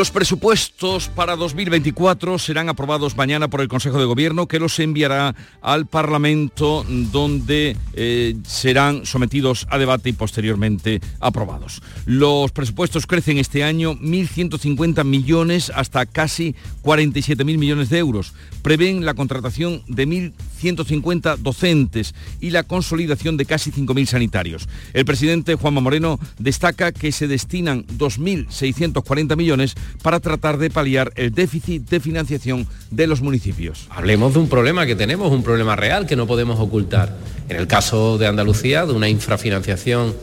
[0.00, 5.34] Los presupuestos para 2024 serán aprobados mañana por el Consejo de Gobierno que los enviará
[5.60, 11.82] al Parlamento donde eh, serán sometidos a debate y posteriormente aprobados.
[12.06, 18.32] Los presupuestos crecen este año 1.150 millones hasta casi 47.000 millones de euros.
[18.62, 24.66] Prevén la contratación de 1.150 docentes y la consolidación de casi 5.000 sanitarios.
[24.94, 31.32] El presidente Juanma Moreno destaca que se destinan 2.640 millones para tratar de paliar el
[31.32, 33.86] déficit de financiación de los municipios.
[33.90, 37.16] Hablemos de un problema que tenemos, un problema real que no podemos ocultar.
[37.48, 40.14] En el caso de Andalucía, de una infrafinanciación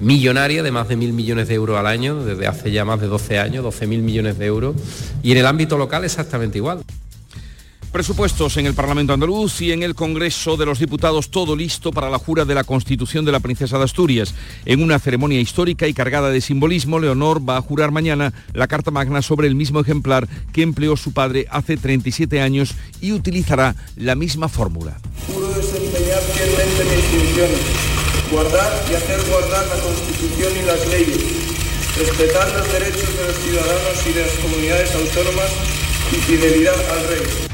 [0.00, 3.06] millonaria de más de mil millones de euros al año, desde hace ya más de
[3.06, 4.76] 12 años, 12 mil millones de euros,
[5.22, 6.80] y en el ámbito local exactamente igual.
[7.92, 12.08] Presupuestos en el Parlamento andaluz y en el Congreso de los Diputados, todo listo para
[12.08, 14.34] la jura de la Constitución de la Princesa de Asturias.
[14.64, 18.90] En una ceremonia histórica y cargada de simbolismo, Leonor va a jurar mañana la Carta
[18.90, 24.14] Magna sobre el mismo ejemplar que empleó su padre hace 37 años y utilizará la
[24.14, 24.96] misma fórmula.
[25.26, 27.60] Juro desempeñar fielmente mis funciones,
[28.30, 31.20] guardar y hacer guardar la Constitución y las leyes,
[31.98, 35.50] respetar los derechos de los ciudadanos y de las comunidades autónomas
[36.10, 37.52] y fidelidad al rey.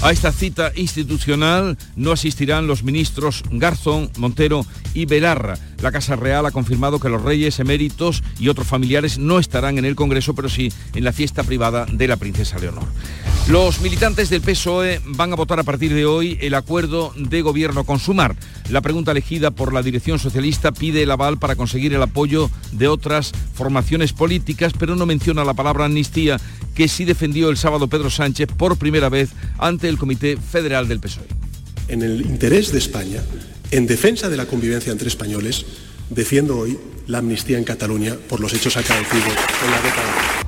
[0.00, 5.58] A esta cita institucional no asistirán los ministros Garzón, Montero y Belarra.
[5.80, 9.84] La Casa Real ha confirmado que los reyes eméritos y otros familiares no estarán en
[9.84, 12.84] el Congreso, pero sí en la fiesta privada de la princesa Leonor.
[13.48, 17.84] Los militantes del PSOE van a votar a partir de hoy el acuerdo de gobierno
[17.84, 18.36] con Sumar.
[18.68, 22.88] La pregunta elegida por la dirección socialista pide el aval para conseguir el apoyo de
[22.88, 26.38] otras formaciones políticas, pero no menciona la palabra amnistía
[26.74, 31.00] que sí defendió el sábado Pedro Sánchez por primera vez ante el Comité Federal del
[31.00, 31.24] PSOE.
[31.88, 33.22] En el interés de España,
[33.70, 35.66] en defensa de la convivencia entre españoles,
[36.10, 39.34] defiendo hoy la amnistía en Cataluña por los hechos acaecidos
[39.64, 40.38] en la década.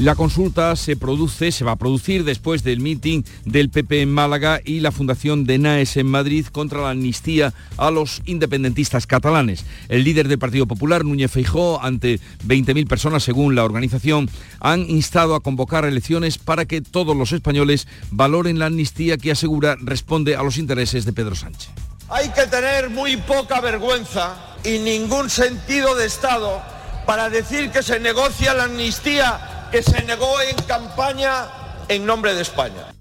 [0.00, 4.60] La consulta se produce, se va a producir después del meeting del PP en Málaga
[4.64, 9.64] y la fundación de NAES en Madrid contra la amnistía a los independentistas catalanes.
[9.88, 14.30] El líder del Partido Popular, Núñez Feijó, ante 20.000 personas según la organización,
[14.60, 19.76] han instado a convocar elecciones para que todos los españoles valoren la amnistía que asegura
[19.80, 21.87] responde a los intereses de Pedro Sánchez.
[22.10, 26.62] Hay que tener muy poca vergüenza y ningún sentido de Estado
[27.04, 31.48] para decir que se negocia la amnistía que se negó en campaña
[31.88, 32.97] en nombre de España.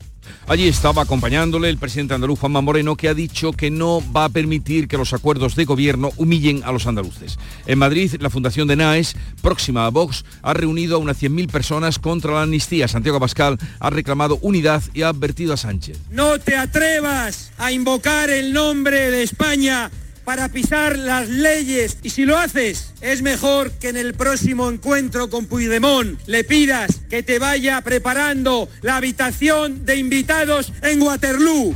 [0.50, 4.30] Allí estaba acompañándole el presidente andaluz Juanma Moreno, que ha dicho que no va a
[4.30, 7.38] permitir que los acuerdos de gobierno humillen a los andaluces.
[7.66, 12.00] En Madrid, la Fundación de NAES, próxima a Vox, ha reunido a unas 100.000 personas
[12.00, 12.88] contra la amnistía.
[12.88, 15.98] Santiago Pascal ha reclamado unidad y ha advertido a Sánchez.
[16.12, 19.92] No te atrevas a invocar el nombre de España
[20.28, 25.30] para pisar las leyes y si lo haces es mejor que en el próximo encuentro
[25.30, 31.74] con Puigdemont le pidas que te vaya preparando la habitación de invitados en Waterloo.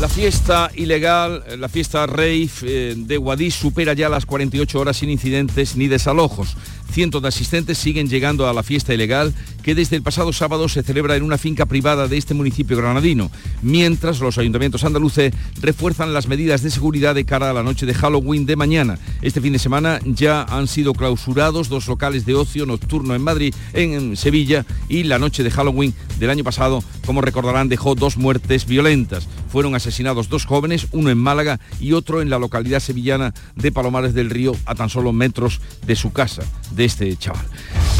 [0.00, 5.08] La fiesta ilegal, la fiesta rave eh, de Guadix supera ya las 48 horas sin
[5.08, 6.58] incidentes ni desalojos.
[6.92, 9.32] Cientos de asistentes siguen llegando a la fiesta ilegal
[9.62, 13.30] que desde el pasado sábado se celebra en una finca privada de este municipio granadino,
[13.62, 15.32] mientras los ayuntamientos andaluces
[15.62, 18.98] refuerzan las medidas de seguridad de cara a la noche de Halloween de mañana.
[19.22, 23.54] Este fin de semana ya han sido clausurados dos locales de ocio nocturno en Madrid,
[23.72, 28.66] en Sevilla, y la noche de Halloween del año pasado, como recordarán, dejó dos muertes
[28.66, 29.26] violentas.
[29.48, 34.12] Fueron asesinados dos jóvenes, uno en Málaga y otro en la localidad sevillana de Palomares
[34.12, 36.42] del Río, a tan solo metros de su casa
[36.84, 37.46] este chaval.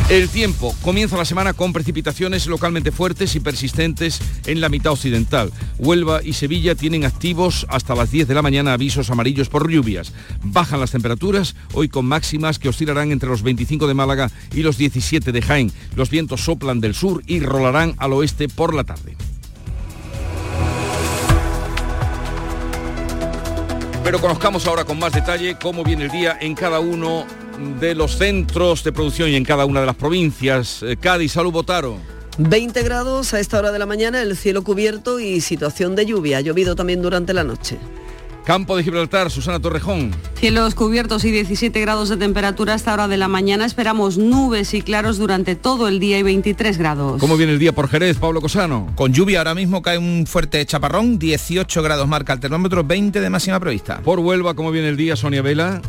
[0.08, 5.50] El tiempo comienza la semana con precipitaciones localmente fuertes y persistentes en la mitad occidental.
[5.78, 10.12] Huelva y Sevilla tienen activos hasta las 10 de la mañana avisos amarillos por lluvias.
[10.42, 14.76] Bajan las temperaturas, hoy con máximas que oscilarán entre los 25 de Málaga y los
[14.76, 15.72] 17 de Jaén.
[15.96, 19.16] Los vientos soplan del sur y rolarán al oeste por la tarde.
[24.04, 27.24] Pero conozcamos ahora con más detalle cómo viene el día en cada uno
[27.80, 30.82] de los centros de producción y en cada una de las provincias.
[30.82, 31.96] Eh, Cádiz, salud Botaro.
[32.38, 36.38] 20 grados a esta hora de la mañana, el cielo cubierto y situación de lluvia.
[36.38, 37.78] Ha llovido también durante la noche.
[38.44, 40.10] Campo de Gibraltar, Susana Torrejón.
[40.34, 43.64] Cielos cubiertos y 17 grados de temperatura a esta hora de la mañana.
[43.64, 47.20] Esperamos nubes y claros durante todo el día y 23 grados.
[47.20, 48.90] ¿Cómo viene el día por Jerez, Pablo Cosano?
[48.96, 53.30] Con lluvia ahora mismo cae un fuerte chaparrón, 18 grados marca el termómetro, 20 de
[53.30, 54.00] máxima prevista.
[54.00, 55.80] Por Huelva, ¿cómo viene el día, Sonia Vela?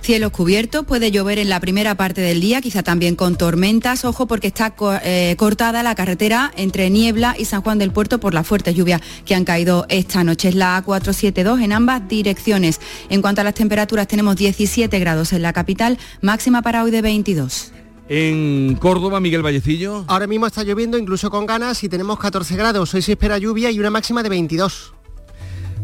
[0.00, 4.04] Cielos cubiertos, puede llover en la primera parte del día, quizá también con tormentas.
[4.04, 8.34] Ojo porque está eh, cortada la carretera entre Niebla y San Juan del Puerto por
[8.34, 10.48] las fuertes lluvias que han caído esta noche.
[10.48, 12.80] Es la A472 en ambas direcciones.
[13.08, 17.02] En cuanto a las temperaturas, tenemos 17 grados en la capital, máxima para hoy de
[17.02, 17.72] 22.
[18.08, 20.04] En Córdoba, Miguel Vallecillo.
[20.06, 22.94] Ahora mismo está lloviendo incluso con ganas y tenemos 14 grados.
[22.94, 24.94] Hoy se espera lluvia y una máxima de 22.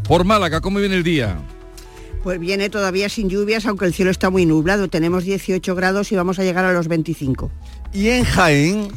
[0.07, 1.37] Por Málaga, ¿cómo viene el día?
[2.25, 4.87] Pues viene todavía sin lluvias, aunque el cielo está muy nublado.
[4.87, 7.51] Tenemos 18 grados y vamos a llegar a los 25.
[7.93, 8.87] ¿Y en Jaén?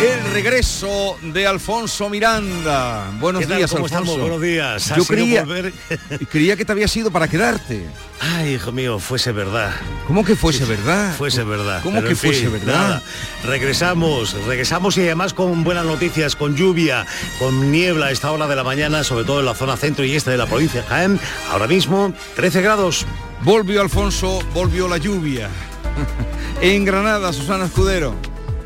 [0.00, 3.10] El regreso de Alfonso Miranda.
[3.18, 3.86] Buenos días, ¿Cómo Alfonso.
[3.86, 4.20] Estamos?
[4.20, 4.92] Buenos días.
[4.94, 5.46] Yo creía,
[6.30, 7.86] creía que te había sido para quedarte.
[8.20, 9.72] Ay, hijo mío, fuese verdad.
[10.06, 11.14] ¿Cómo que fuese verdad?
[11.16, 11.82] Fuese verdad.
[11.82, 12.74] ¿Cómo Pero, que fin, fuese verdad?
[12.74, 13.02] nada.
[13.44, 17.06] Regresamos, regresamos y además con buenas noticias, con lluvia,
[17.38, 20.14] con niebla a esta hora de la mañana, sobre todo en la zona centro y
[20.14, 21.20] este de la provincia de Jaén.
[21.50, 23.06] Ahora mismo 13 grados.
[23.40, 25.48] Volvió Alfonso, volvió la lluvia.
[26.60, 28.14] en Granada, Susana Escudero.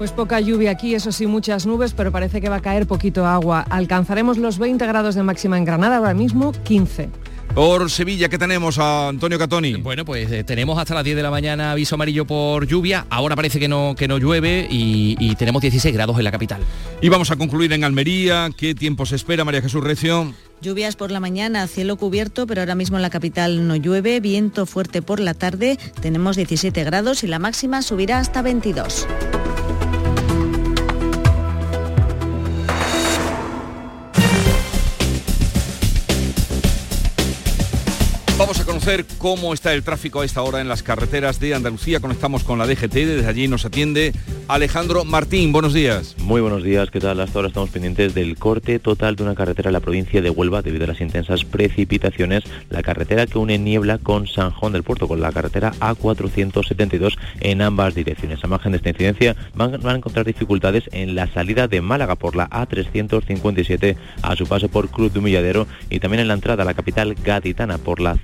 [0.01, 3.27] Pues poca lluvia aquí, eso sí, muchas nubes, pero parece que va a caer poquito
[3.27, 3.67] agua.
[3.69, 7.11] Alcanzaremos los 20 grados de máxima en Granada, ahora mismo 15.
[7.55, 9.75] Por Sevilla, ¿qué tenemos a Antonio Catoni?
[9.75, 13.05] Bueno, pues eh, tenemos hasta las 10 de la mañana aviso amarillo por lluvia.
[13.11, 16.63] Ahora parece que no, que no llueve y, y tenemos 16 grados en la capital.
[17.03, 18.49] Y vamos a concluir en Almería.
[18.57, 20.33] ¿Qué tiempo se espera, María Jesús Recio?
[20.63, 24.65] Lluvias por la mañana, cielo cubierto, pero ahora mismo en la capital no llueve, viento
[24.65, 29.07] fuerte por la tarde, tenemos 17 grados y la máxima subirá hasta 22.
[38.81, 42.01] Conocer cómo está el tráfico a esta hora en las carreteras de Andalucía.
[42.01, 44.15] Conectamos con la DGT, desde allí nos atiende
[44.49, 45.53] Alejandro Martín.
[45.53, 46.17] Buenos días.
[46.19, 47.21] Muy buenos días, ¿qué tal?
[47.21, 50.63] Hasta ahora estamos pendientes del corte total de una carretera en la provincia de Huelva
[50.63, 52.45] debido a las intensas precipitaciones.
[52.71, 57.61] La carretera que une Niebla con San Juan del Puerto, con la carretera A472 en
[57.61, 58.43] ambas direcciones.
[58.43, 62.35] A margen de esta incidencia van, a encontrar dificultades en la salida de Málaga por
[62.35, 66.67] la A357 a su paso por Cruz de Humilladero y también en la entrada a
[66.67, 68.17] la capital gaditana por la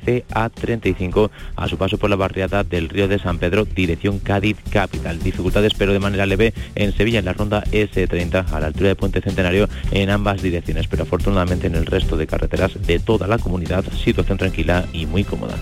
[0.51, 5.19] CA35 a su paso por la barriada del Río de San Pedro, dirección Cádiz Capital.
[5.23, 8.97] Dificultades pero de manera leve en Sevilla en la ronda S30 a la altura de
[8.97, 13.39] Puente Centenario en ambas direcciones, pero afortunadamente en el resto de carreteras de toda la
[13.39, 15.57] comunidad situación tranquila y muy cómoda.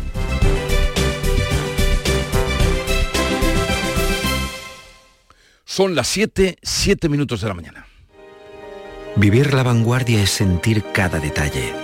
[5.64, 7.87] Son las 7, 7 minutos de la mañana.
[9.16, 11.83] Vivir la vanguardia es sentir cada detalle.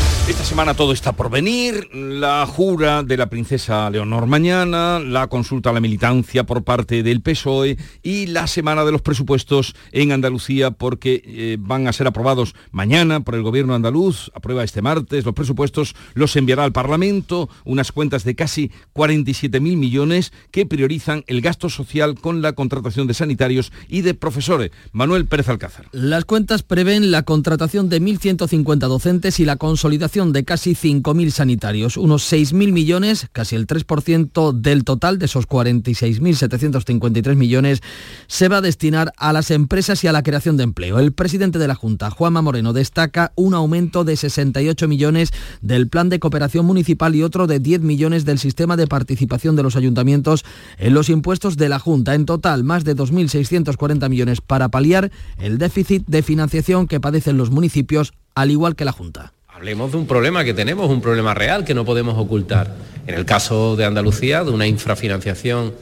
[0.29, 5.71] Esta semana todo está por venir, la jura de la princesa Leonor mañana, la consulta
[5.71, 10.71] a la militancia por parte del PSOE y la semana de los presupuestos en Andalucía
[10.71, 15.33] porque eh, van a ser aprobados mañana por el gobierno andaluz, aprueba este martes los
[15.33, 21.67] presupuestos, los enviará al Parlamento, unas cuentas de casi 47.000 millones que priorizan el gasto
[21.67, 24.71] social con la contratación de sanitarios y de profesores.
[24.93, 25.87] Manuel Pérez Alcázar.
[25.91, 31.95] Las cuentas prevén la contratación de 1.150 docentes y la consolidación de casi 5.000 sanitarios,
[31.95, 37.81] unos 6.000 millones, casi el 3% del total de esos 46.753 millones,
[38.27, 40.99] se va a destinar a las empresas y a la creación de empleo.
[40.99, 46.09] El presidente de la Junta, Juanma Moreno, destaca un aumento de 68 millones del plan
[46.09, 50.43] de cooperación municipal y otro de 10 millones del sistema de participación de los ayuntamientos
[50.77, 52.15] en los impuestos de la Junta.
[52.15, 57.49] En total, más de 2.640 millones para paliar el déficit de financiación que padecen los
[57.49, 59.31] municipios, al igual que la Junta.
[59.61, 62.73] Hablemos de un problema que tenemos, un problema real que no podemos ocultar.
[63.05, 65.75] En el caso de Andalucía, de una infrafinanciación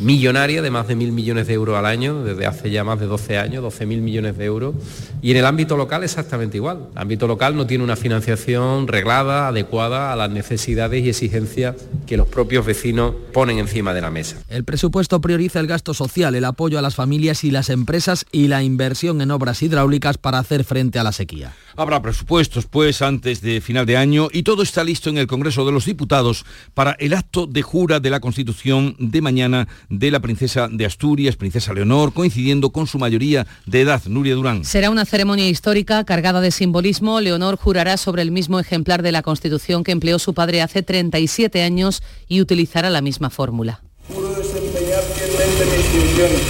[0.00, 3.06] millonaria de más de mil millones de euros al año, desde hace ya más de
[3.06, 4.74] 12 años, 12 mil millones de euros.
[5.22, 6.88] Y en el ámbito local exactamente igual.
[6.92, 12.16] El ámbito local no tiene una financiación reglada, adecuada a las necesidades y exigencias que
[12.16, 14.36] los propios vecinos ponen encima de la mesa.
[14.48, 18.48] El presupuesto prioriza el gasto social, el apoyo a las familias y las empresas y
[18.48, 21.54] la inversión en obras hidráulicas para hacer frente a la sequía.
[21.76, 25.66] Habrá presupuestos, pues, antes de final de año y todo está listo en el Congreso
[25.66, 30.20] de los Diputados para el acto de jura de la Constitución de mañana de la
[30.20, 34.64] princesa de Asturias, princesa Leonor, coincidiendo con su mayoría de edad, Nuria Durán.
[34.64, 37.20] Será una ceremonia histórica cargada de simbolismo.
[37.20, 41.62] Leonor jurará sobre el mismo ejemplar de la Constitución que empleó su padre hace 37
[41.62, 43.82] años y utilizará la misma fórmula.
[44.08, 46.42] Juro desempeñar fielmente mis funciones,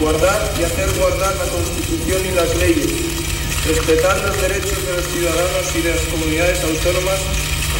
[0.00, 2.92] guardar y hacer guardar la Constitución y las leyes,
[3.66, 7.20] respetar los derechos de los ciudadanos y de las comunidades autónomas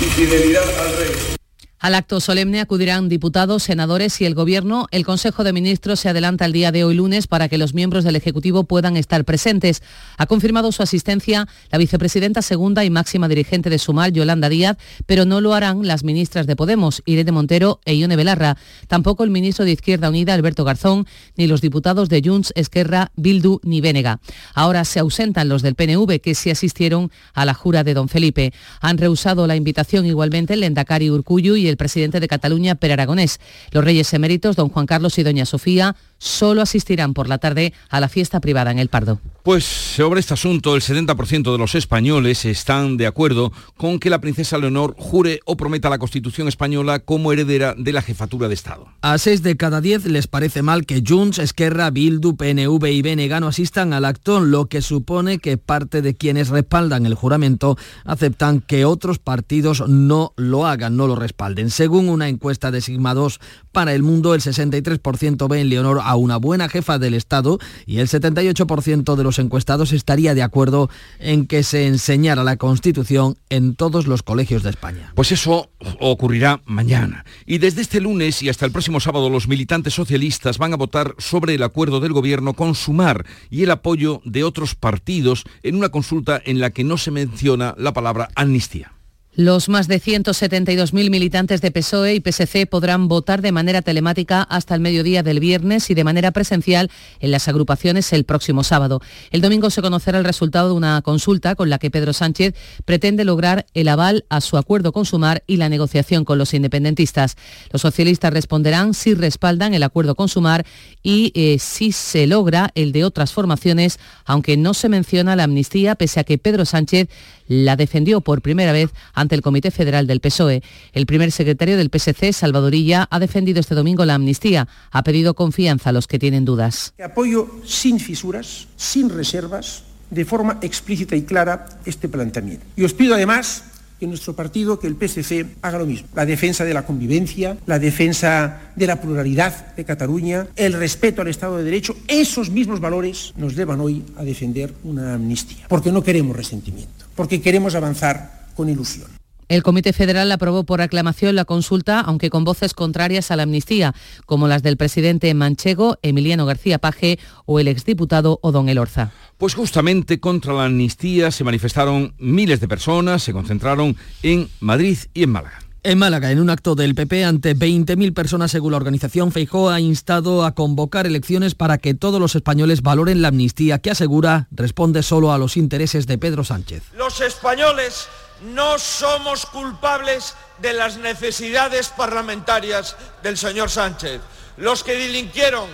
[0.01, 1.42] y fidelidad al rey.
[1.83, 4.87] Al acto solemne acudirán diputados, senadores y el Gobierno.
[4.93, 8.05] El Consejo de Ministros se adelanta el día de hoy lunes para que los miembros
[8.05, 9.83] del Ejecutivo puedan estar presentes.
[10.17, 15.25] Ha confirmado su asistencia la vicepresidenta segunda y máxima dirigente de Sumar, Yolanda Díaz, pero
[15.25, 18.57] no lo harán las ministras de Podemos, Irene Montero e Ione Belarra.
[18.87, 23.59] Tampoco el ministro de Izquierda Unida, Alberto Garzón, ni los diputados de Junts, Esquerra, Bildu
[23.65, 24.21] ni Bénega.
[24.55, 28.53] Ahora se ausentan los del PNV que sí asistieron a la jura de don Felipe.
[28.81, 33.41] Han rehusado la invitación igualmente el Lendakari Urcuyu y el presidente de Cataluña, Per Aragonés.
[33.73, 37.99] Los reyes eméritos, don Juan Carlos y doña Sofía, solo asistirán por la tarde a
[37.99, 39.19] la fiesta privada en el Pardo.
[39.43, 44.21] Pues sobre este asunto, el 70% de los españoles están de acuerdo con que la
[44.21, 48.87] princesa Leonor jure o prometa la Constitución española como heredera de la jefatura de Estado.
[49.01, 53.41] A seis de cada diez les parece mal que Junts, Esquerra, Bildu, PNV y BNG
[53.41, 58.61] no asistan al acto, lo que supone que parte de quienes respaldan el juramento aceptan
[58.61, 61.62] que otros partidos no lo hagan, no lo respalden.
[61.71, 63.41] Según una encuesta de Sigma 2
[63.73, 67.99] para el mundo, el 63% ve en Leonor a una buena jefa del Estado y
[67.99, 73.75] el 78% de los encuestados estaría de acuerdo en que se enseñara la Constitución en
[73.75, 75.13] todos los colegios de España.
[75.15, 77.25] Pues eso ocurrirá mañana.
[77.47, 81.15] Y desde este lunes y hasta el próximo sábado los militantes socialistas van a votar
[81.19, 85.91] sobre el acuerdo del gobierno con Sumar y el apoyo de otros partidos en una
[85.91, 88.93] consulta en la que no se menciona la palabra amnistía.
[89.35, 94.75] Los más de 172.000 militantes de PSOE y PSC podrán votar de manera telemática hasta
[94.75, 99.01] el mediodía del viernes y de manera presencial en las agrupaciones el próximo sábado.
[99.31, 103.25] El domingo se conocerá el resultado de una consulta con la que Pedro Sánchez pretende
[103.25, 107.39] lograr el aval a su acuerdo con Sumar y la negociación con los independentistas.
[107.71, 110.67] Los socialistas responderán si respaldan el acuerdo con Sumar
[111.03, 115.95] y eh, si se logra el de otras formaciones, aunque no se menciona la amnistía,
[115.95, 117.09] pese a que Pedro Sánchez
[117.49, 118.91] la defendió por primera vez
[119.23, 120.63] ante el Comité Federal del PSOE.
[120.93, 124.69] El primer secretario del PSC, Salvadorilla, ha defendido este domingo la amnistía.
[124.91, 126.93] Ha pedido confianza a los que tienen dudas.
[127.03, 132.67] Apoyo sin fisuras, sin reservas, de forma explícita y clara este planteamiento.
[132.77, 133.65] Y os pido además
[134.03, 136.09] que nuestro partido, que el PSC, haga lo mismo.
[136.15, 141.29] La defensa de la convivencia, la defensa de la pluralidad de Cataluña, el respeto al
[141.29, 145.67] Estado de Derecho, esos mismos valores nos llevan hoy a defender una amnistía.
[145.69, 149.09] Porque no queremos resentimiento, porque queremos avanzar con ilusión.
[149.53, 153.95] El Comité Federal aprobó por aclamación la consulta, aunque con voces contrarias a la amnistía,
[154.25, 159.13] como las del presidente manchego, Emiliano García Paje, o el exdiputado Odón Elorza.
[159.37, 165.25] Pues justamente contra la amnistía se manifestaron miles de personas, se concentraron en Madrid y
[165.25, 165.59] en Málaga.
[165.85, 169.81] En Málaga, en un acto del PP ante 20.000 personas según la organización, Feijó ha
[169.81, 175.03] instado a convocar elecciones para que todos los españoles valoren la amnistía que asegura responde
[175.03, 176.85] solo a los intereses de Pedro Sánchez.
[176.97, 178.09] Los españoles
[178.43, 184.21] no somos culpables de las necesidades parlamentarias del señor Sánchez.
[184.57, 185.69] Los que delinquieron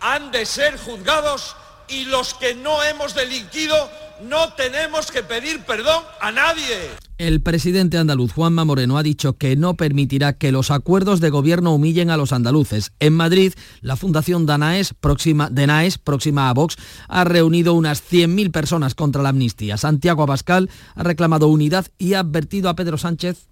[0.00, 1.56] han de ser juzgados
[1.88, 3.90] y los que no hemos delinquido
[4.28, 6.90] no tenemos que pedir perdón a nadie.
[7.18, 11.74] El presidente andaluz Juanma Moreno ha dicho que no permitirá que los acuerdos de gobierno
[11.74, 12.92] humillen a los andaluces.
[13.00, 16.76] En Madrid, la Fundación Danaes, próxima, Denaes, próxima a Vox,
[17.08, 19.76] ha reunido unas 100.000 personas contra la amnistía.
[19.76, 23.46] Santiago Abascal ha reclamado unidad y ha advertido a Pedro Sánchez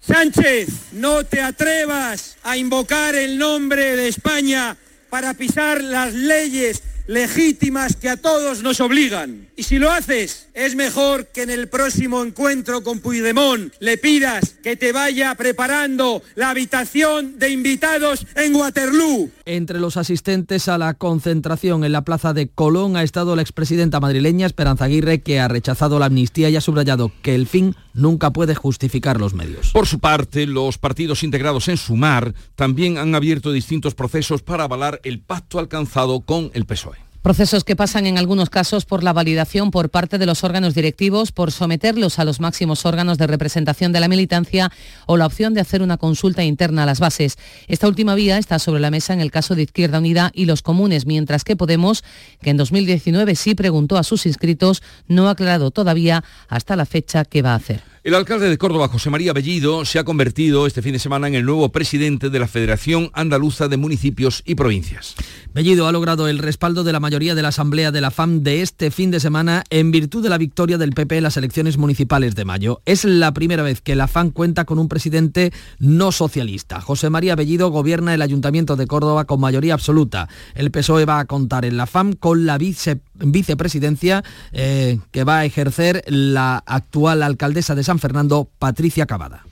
[0.00, 4.78] Sánchez, no te atrevas a invocar el nombre de España
[5.10, 9.48] para pisar las leyes legítimas que a todos nos obligan.
[9.56, 14.54] Y si lo haces, es mejor que en el próximo encuentro con Puigdemont le pidas
[14.62, 19.28] que te vaya preparando la habitación de invitados en Waterloo.
[19.44, 23.98] Entre los asistentes a la concentración en la plaza de Colón ha estado la expresidenta
[23.98, 28.32] madrileña Esperanza Aguirre, que ha rechazado la amnistía y ha subrayado que el fin nunca
[28.32, 29.72] puede justificar los medios.
[29.72, 35.00] Por su parte, los partidos integrados en Sumar también han abierto distintos procesos para avalar
[35.02, 36.99] el pacto alcanzado con el PSOE.
[37.22, 41.32] Procesos que pasan en algunos casos por la validación por parte de los órganos directivos,
[41.32, 44.72] por someterlos a los máximos órganos de representación de la militancia
[45.04, 47.36] o la opción de hacer una consulta interna a las bases.
[47.68, 50.62] Esta última vía está sobre la mesa en el caso de Izquierda Unida y los
[50.62, 52.04] comunes, mientras que Podemos,
[52.40, 57.26] que en 2019 sí preguntó a sus inscritos, no ha aclarado todavía hasta la fecha
[57.26, 57.82] qué va a hacer.
[58.02, 61.34] El alcalde de Córdoba, José María Bellido, se ha convertido este fin de semana en
[61.34, 65.14] el nuevo presidente de la Federación Andaluza de Municipios y Provincias.
[65.52, 68.62] Bellido ha logrado el respaldo de la mayoría de la Asamblea de la FAM de
[68.62, 72.34] este fin de semana en virtud de la victoria del PP en las elecciones municipales
[72.34, 72.80] de mayo.
[72.86, 76.80] Es la primera vez que la FAM cuenta con un presidente no socialista.
[76.80, 80.26] José María Bellido gobierna el Ayuntamiento de Córdoba con mayoría absoluta.
[80.54, 85.44] El PSOE va a contar en la FAM con la vicepresidencia eh, que va a
[85.44, 89.44] ejercer la actual alcaldesa de San Fernando, Patricia Cavada.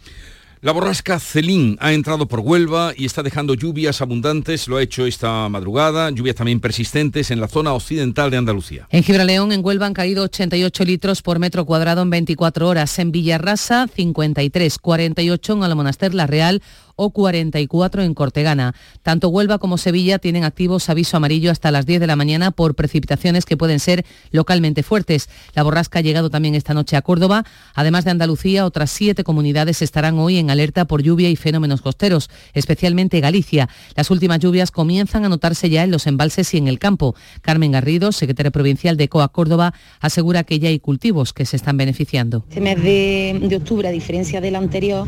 [0.61, 5.07] La borrasca Celín ha entrado por Huelva y está dejando lluvias abundantes, lo ha hecho
[5.07, 8.87] esta madrugada, lluvias también persistentes en la zona occidental de Andalucía.
[8.90, 13.11] En Gibraleón, en Huelva, han caído 88 litros por metro cuadrado en 24 horas, en
[13.11, 16.62] Villarrasa 53, 48 en Almonaster La Real,
[17.00, 18.74] o 44 en Cortegana.
[19.02, 22.74] Tanto Huelva como Sevilla tienen activos aviso amarillo hasta las 10 de la mañana por
[22.74, 25.28] precipitaciones que pueden ser localmente fuertes.
[25.54, 27.44] La borrasca ha llegado también esta noche a Córdoba.
[27.74, 32.30] Además de Andalucía, otras siete comunidades estarán hoy en alerta por lluvia y fenómenos costeros,
[32.52, 33.68] especialmente Galicia.
[33.94, 37.14] Las últimas lluvias comienzan a notarse ya en los embalses y en el campo.
[37.42, 41.76] Carmen Garrido, secretaria provincial de COA Córdoba, asegura que ya hay cultivos que se están
[41.76, 42.44] beneficiando.
[42.48, 45.06] Este mes de, de octubre, a diferencia del anterior,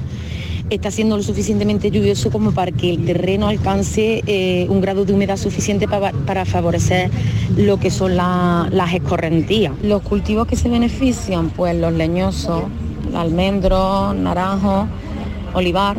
[0.71, 5.13] está siendo lo suficientemente lluvioso como para que el terreno alcance eh, un grado de
[5.13, 7.11] humedad suficiente para, favorecer
[7.57, 9.73] lo que son las escorrentías.
[9.83, 12.65] Los cultivos que se benefician, pues los leñosos,
[13.15, 14.87] almendro, naranjo,
[15.55, 15.97] olivar.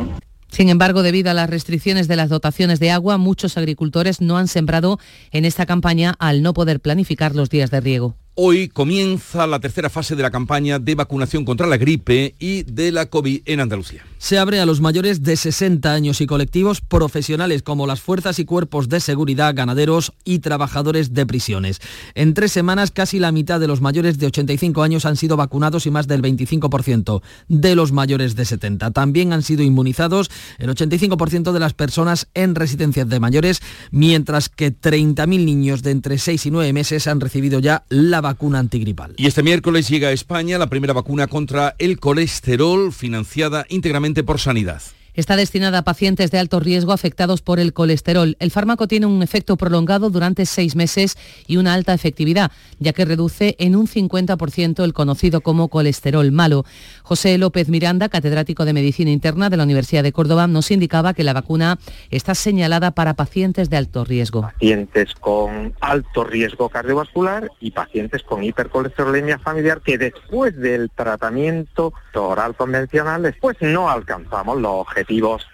[0.48, 4.48] Sin embargo, debido a las restricciones de las dotaciones de agua, muchos agricultores no han
[4.48, 4.98] sembrado
[5.30, 8.16] en esta campaña al no poder planificar los días de riego.
[8.34, 12.92] Hoy comienza la tercera fase de la campaña de vacunación contra la gripe y de
[12.92, 14.04] la COVID en Andalucía.
[14.22, 18.44] Se abre a los mayores de 60 años y colectivos profesionales como las fuerzas y
[18.44, 21.80] cuerpos de seguridad, ganaderos y trabajadores de prisiones.
[22.14, 25.86] En tres semanas casi la mitad de los mayores de 85 años han sido vacunados
[25.86, 28.92] y más del 25% de los mayores de 70.
[28.92, 34.72] También han sido inmunizados el 85% de las personas en residencias de mayores, mientras que
[34.72, 39.14] 30.000 niños de entre 6 y 9 meses han recibido ya la vacuna antigripal.
[39.16, 44.38] Y este miércoles llega a España la primera vacuna contra el colesterol financiada íntegramente por
[44.38, 44.82] Sanidad.
[45.14, 48.34] Está destinada a pacientes de alto riesgo afectados por el colesterol.
[48.38, 53.04] El fármaco tiene un efecto prolongado durante seis meses y una alta efectividad, ya que
[53.04, 56.64] reduce en un 50% el conocido como colesterol malo.
[57.02, 61.24] José López Miranda, catedrático de Medicina Interna de la Universidad de Córdoba, nos indicaba que
[61.24, 61.78] la vacuna
[62.10, 64.40] está señalada para pacientes de alto riesgo.
[64.40, 72.54] Pacientes con alto riesgo cardiovascular y pacientes con hipercolesterolemia familiar que después del tratamiento oral
[72.54, 75.46] convencional después no alcanzamos los objetivos objetivos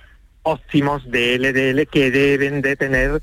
[0.43, 3.23] óptimos de LDL que deben de tener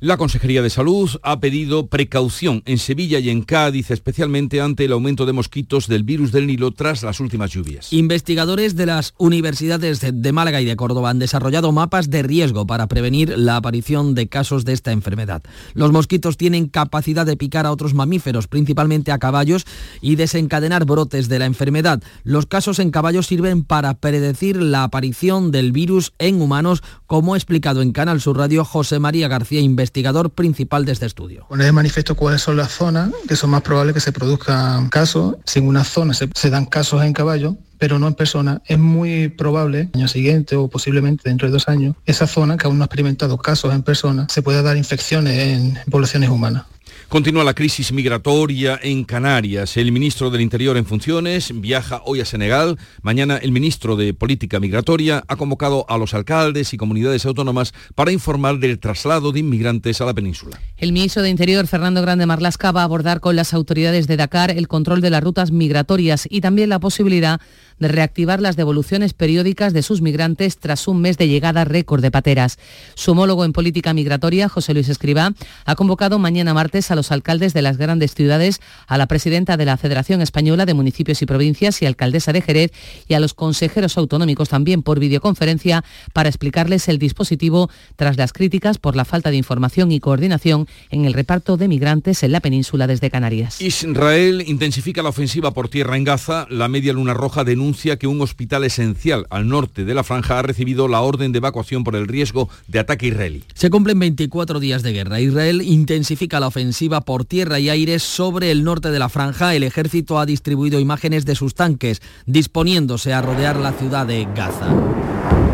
[0.00, 4.92] la Consejería de Salud ha pedido precaución en Sevilla y en Cádiz, especialmente ante el
[4.92, 7.92] aumento de mosquitos del virus del Nilo tras las últimas lluvias.
[7.92, 12.86] Investigadores de las universidades de Málaga y de Córdoba han desarrollado mapas de riesgo para
[12.86, 15.42] prevenir la aparición de casos de esta enfermedad.
[15.74, 19.66] Los mosquitos tienen capacidad de picar a otros mamíferos, principalmente a caballos,
[20.00, 22.00] y desencadenar brotes de la enfermedad.
[22.22, 27.36] Los casos en caballos sirven para predecir la aparición del virus en humanos, como ha
[27.36, 29.87] explicado en Canal Sur Radio José María García, investigador
[30.30, 31.46] principal de este estudio.
[31.48, 35.36] Poner de manifiesto cuáles son las zonas que son más probables que se produzcan casos.
[35.44, 39.28] Si en una zona se, dan casos en caballo, pero no en personas, es muy
[39.28, 42.86] probable, año siguiente o posiblemente dentro de dos años, esa zona que aún no ha
[42.86, 46.64] experimentado casos en personas, se pueda dar infecciones en poblaciones humanas.
[47.06, 49.76] Continúa la crisis migratoria en Canarias.
[49.76, 52.78] El ministro del Interior en funciones viaja hoy a Senegal.
[53.00, 58.12] Mañana el ministro de Política Migratoria ha convocado a los alcaldes y comunidades autónomas para
[58.12, 60.60] informar del traslado de inmigrantes a la península.
[60.76, 64.50] El ministro de Interior, Fernando Grande Marlasca, va a abordar con las autoridades de Dakar
[64.50, 67.40] el control de las rutas migratorias y también la posibilidad
[67.78, 72.10] de reactivar las devoluciones periódicas de sus migrantes tras un mes de llegada récord de
[72.10, 72.58] pateras.
[72.94, 75.32] Su homólogo en política migratoria, José Luis Escribá,
[75.64, 79.64] ha convocado mañana martes a los alcaldes de las grandes ciudades, a la presidenta de
[79.64, 82.72] la Federación Española de Municipios y Provincias y alcaldesa de Jerez
[83.06, 88.78] y a los consejeros autonómicos también por videoconferencia para explicarles el dispositivo tras las críticas
[88.78, 92.86] por la falta de información y coordinación en el reparto de migrantes en la península
[92.86, 93.60] desde Canarias.
[93.60, 96.46] Israel intensifica la ofensiva por tierra en Gaza.
[96.50, 97.67] La Media Luna Roja denuncia
[97.98, 101.84] que un hospital esencial al norte de la franja ha recibido la orden de evacuación
[101.84, 103.44] por el riesgo de ataque israelí.
[103.54, 105.20] Se cumplen 24 días de guerra.
[105.20, 109.54] Israel intensifica la ofensiva por tierra y aire sobre el norte de la franja.
[109.54, 115.47] El ejército ha distribuido imágenes de sus tanques, disponiéndose a rodear la ciudad de Gaza.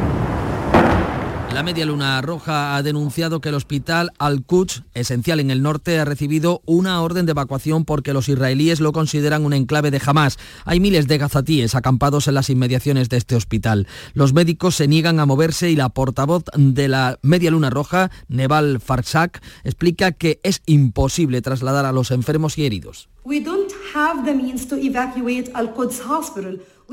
[1.55, 6.05] La Media Luna Roja ha denunciado que el hospital Al-Quds, esencial en el norte, ha
[6.05, 10.37] recibido una orden de evacuación porque los israelíes lo consideran un enclave de Hamas.
[10.65, 13.87] Hay miles de gazatíes acampados en las inmediaciones de este hospital.
[14.15, 18.81] Los médicos se niegan a moverse y la portavoz de la Media Luna Roja, Neval
[18.81, 23.09] Farsak, explica que es imposible trasladar a los enfermos y heridos.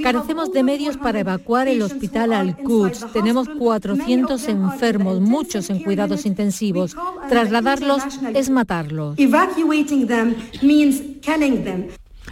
[0.01, 3.11] Carecemos de medios para evacuar el hospital Al-Quds.
[3.13, 6.95] Tenemos 400 enfermos, muchos en cuidados intensivos.
[7.29, 9.15] Trasladarlos es matarlos.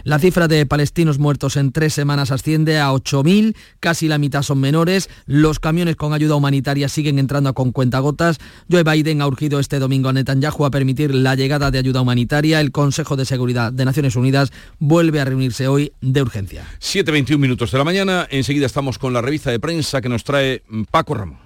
[0.04, 4.60] La cifra de palestinos muertos en tres semanas asciende a 8.000, casi la mitad son
[4.60, 5.10] menores.
[5.26, 8.38] Los camiones con ayuda humanitaria siguen entrando con cuentagotas.
[8.70, 12.60] Joe Biden ha urgido este domingo a Netanyahu a permitir la llegada de ayuda humanitaria.
[12.60, 16.66] El Consejo de Seguridad de Naciones Unidas vuelve a reunirse hoy de urgencia.
[16.80, 18.26] 7.21 minutos de la mañana.
[18.30, 21.38] Enseguida estamos con la revista de prensa que nos trae Paco Ramón.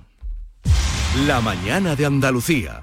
[1.26, 2.82] La mañana de Andalucía.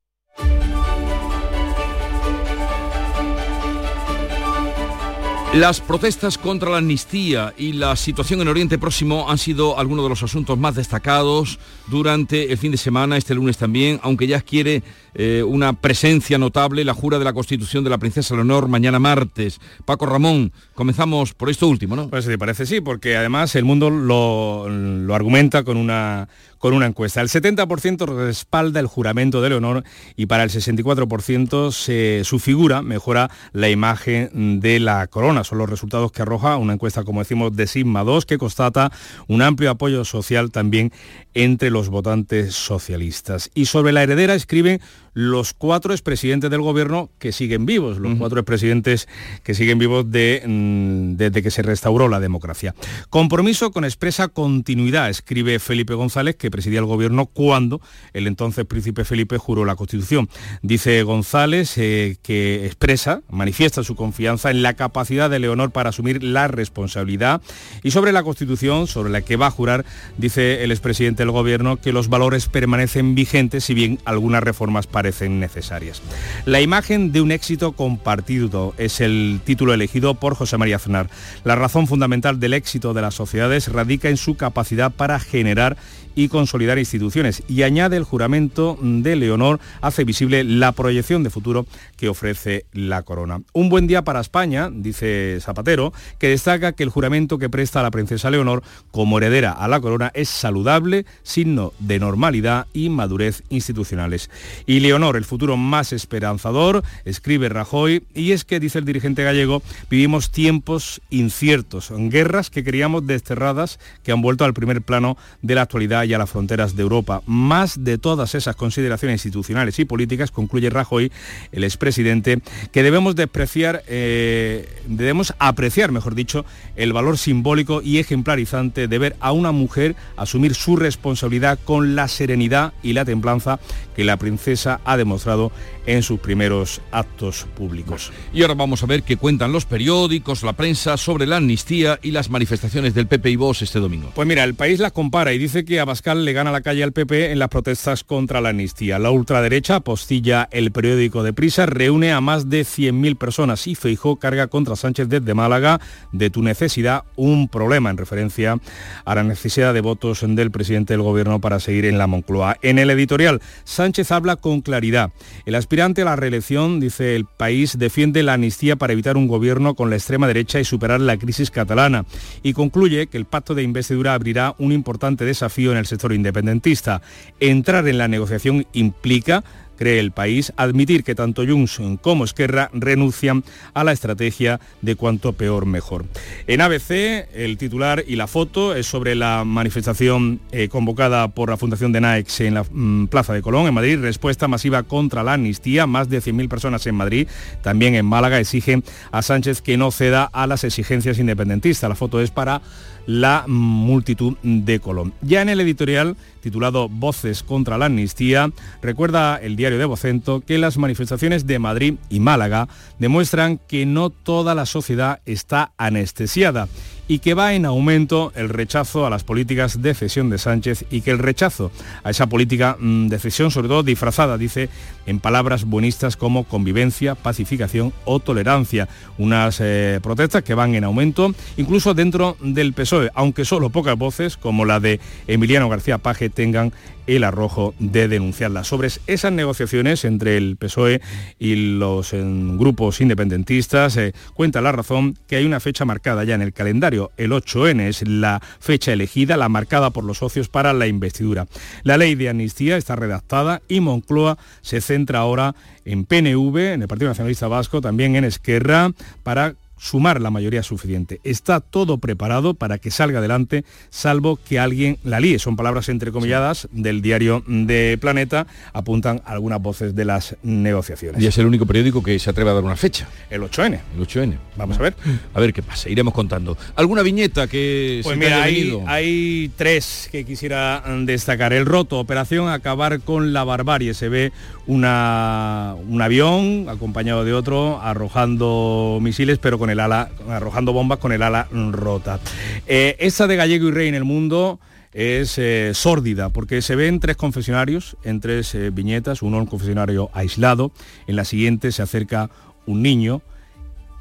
[5.53, 10.09] Las protestas contra la amnistía y la situación en Oriente Próximo han sido algunos de
[10.09, 14.81] los asuntos más destacados durante el fin de semana, este lunes también, aunque ya quiere
[15.13, 19.59] eh, una presencia notable la jura de la Constitución de la Princesa Leonor mañana martes.
[19.85, 22.09] Paco Ramón, comenzamos por esto último, ¿no?
[22.09, 26.27] Pues sí, parece sí, porque además el mundo lo, lo argumenta con una
[26.61, 27.21] con una encuesta.
[27.21, 29.83] El 70% respalda el juramento de Leonor
[30.15, 35.43] y para el 64% su figura mejora la imagen de la corona.
[35.43, 38.91] Son los resultados que arroja una encuesta, como decimos, de Sigma 2, que constata
[39.27, 40.93] un amplio apoyo social también
[41.33, 43.49] entre los votantes socialistas.
[43.55, 44.81] Y sobre la heredera escriben
[45.13, 49.07] los cuatro expresidentes del gobierno que siguen vivos, los cuatro expresidentes
[49.43, 52.73] que siguen vivos de, mm, desde que se restauró la democracia.
[53.09, 57.81] Compromiso con expresa continuidad, escribe Felipe González, que presidía el gobierno cuando
[58.13, 60.29] el entonces príncipe Felipe juró la Constitución.
[60.61, 66.23] Dice González eh, que expresa, manifiesta su confianza en la capacidad de Leonor para asumir
[66.23, 67.41] la responsabilidad
[67.83, 69.85] y sobre la Constitución, sobre la que va a jurar,
[70.17, 75.00] dice el expresidente del gobierno que los valores permanecen vigentes, si bien algunas reformas para
[75.01, 75.99] parecen necesarias.
[76.45, 81.09] La imagen de un éxito compartido es el título elegido por José María Aznar.
[81.43, 85.75] La razón fundamental del éxito de las sociedades radica en su capacidad para generar
[86.15, 91.65] y consolidar instituciones y añade el juramento de Leonor, hace visible la proyección de futuro
[91.97, 93.41] que ofrece la corona.
[93.53, 97.83] Un buen día para España, dice Zapatero, que destaca que el juramento que presta a
[97.83, 103.43] la princesa Leonor como heredera a la corona es saludable, signo de normalidad y madurez
[103.49, 104.29] institucionales.
[104.65, 109.61] Y Leonor, el futuro más esperanzador, escribe Rajoy, y es que, dice el dirigente gallego,
[109.89, 115.63] vivimos tiempos inciertos, guerras que queríamos desterradas, que han vuelto al primer plano de la
[115.63, 117.21] actualidad y a las fronteras de Europa.
[117.25, 121.11] Más de todas esas consideraciones institucionales y políticas, concluye Rajoy,
[121.51, 128.87] el expresidente, que debemos despreciar, eh, debemos apreciar, mejor dicho, el valor simbólico y ejemplarizante
[128.87, 133.59] de ver a una mujer asumir su responsabilidad con la serenidad y la templanza
[133.95, 135.51] que la princesa ha demostrado
[135.85, 138.11] en sus primeros actos públicos.
[138.33, 142.11] Y ahora vamos a ver qué cuentan los periódicos, la prensa sobre la amnistía y
[142.11, 144.11] las manifestaciones del PP y Vox este domingo.
[144.13, 146.93] Pues mira, el país las compara y dice que Abascal le gana la calle al
[146.93, 148.97] PP en las protestas contra la amnistía.
[148.97, 154.15] La ultraderecha, postilla el periódico de Prisa, reúne a más de 100.000 personas y Feijó
[154.15, 155.81] carga contra Sánchez desde Málaga
[156.13, 158.57] de tu necesidad un problema en referencia
[159.03, 162.55] a la necesidad de votos del presidente del gobierno para seguir en la Moncloa.
[162.61, 165.11] En el editorial, Sánchez habla con claridad.
[165.45, 169.75] El aspirante a la reelección, dice el país, defiende la amnistía para evitar un gobierno
[169.75, 172.05] con la extrema derecha y superar la crisis catalana.
[172.43, 177.01] Y concluye que el pacto de investidura abrirá un importante desafío en el sector independentista.
[177.39, 179.43] Entrar en la negociación implica
[179.81, 185.33] cree el país, admitir que tanto Junts como Esquerra renuncian a la estrategia de cuanto
[185.33, 186.05] peor mejor.
[186.45, 191.57] En ABC, el titular y la foto es sobre la manifestación eh, convocada por la
[191.57, 195.33] Fundación de Naex en la mm, Plaza de Colón, en Madrid, respuesta masiva contra la
[195.33, 197.27] amnistía, más de 100.000 personas en Madrid,
[197.63, 201.89] también en Málaga, exigen a Sánchez que no ceda a las exigencias independentistas.
[201.89, 202.61] La foto es para
[203.05, 205.13] la multitud de Colón.
[205.21, 210.57] Ya en el editorial titulado Voces contra la amnistía, recuerda el diario de Vocento que
[210.57, 212.67] las manifestaciones de Madrid y Málaga
[212.99, 216.67] demuestran que no toda la sociedad está anestesiada
[217.07, 221.01] y que va en aumento el rechazo a las políticas de cesión de Sánchez y
[221.01, 221.71] que el rechazo
[222.03, 224.69] a esa política mm, de cesión, sobre todo disfrazada, dice,
[225.05, 228.87] en palabras buenistas como convivencia, pacificación o tolerancia.
[229.17, 234.37] Unas eh, protestas que van en aumento, incluso dentro del PSOE, aunque solo pocas voces,
[234.37, 236.71] como la de Emiliano García Paje, tengan
[237.07, 238.67] el arrojo de denunciarlas.
[238.67, 241.01] Sobre esas negociaciones entre el PSOE
[241.39, 246.41] y los grupos independentistas, eh, cuenta la razón que hay una fecha marcada ya en
[246.41, 247.11] el calendario.
[247.17, 251.47] El 8N es la fecha elegida, la marcada por los socios para la investidura.
[251.83, 256.87] La ley de amnistía está redactada y Moncloa se centra ahora en PNV, en el
[256.87, 258.91] Partido Nacionalista Vasco, también en Esquerra,
[259.23, 261.19] para sumar la mayoría suficiente.
[261.23, 265.39] Está todo preparado para que salga adelante, salvo que alguien la líe.
[265.39, 271.21] Son palabras entrecomilladas del diario de Planeta, apuntan algunas voces de las negociaciones.
[271.21, 273.07] Y es el único periódico que se atreve a dar una fecha.
[273.31, 273.79] El 8N.
[273.95, 274.37] El 8N.
[274.55, 274.93] Vamos a ver.
[275.33, 276.57] A ver qué pasa, iremos contando.
[276.75, 281.53] ¿Alguna viñeta que pues se mira, hay, hay tres que quisiera destacar.
[281.53, 283.95] El roto, operación acabar con la barbarie.
[283.95, 284.31] Se ve
[284.67, 291.11] una, un avión acompañado de otro arrojando misiles, pero con el ala, arrojando bombas con
[291.11, 292.19] el ala rota.
[292.67, 294.59] Eh, esa de Gallego y Rey en el mundo
[294.93, 300.09] es eh, sórdida porque se ven tres confesionarios en tres eh, viñetas, uno un confesionario
[300.13, 300.71] aislado,
[301.07, 302.29] en la siguiente se acerca
[302.65, 303.21] un niño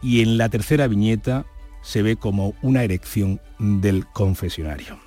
[0.02, 1.46] y en la tercera viñeta
[1.82, 4.98] se ve como una erección del confesionario.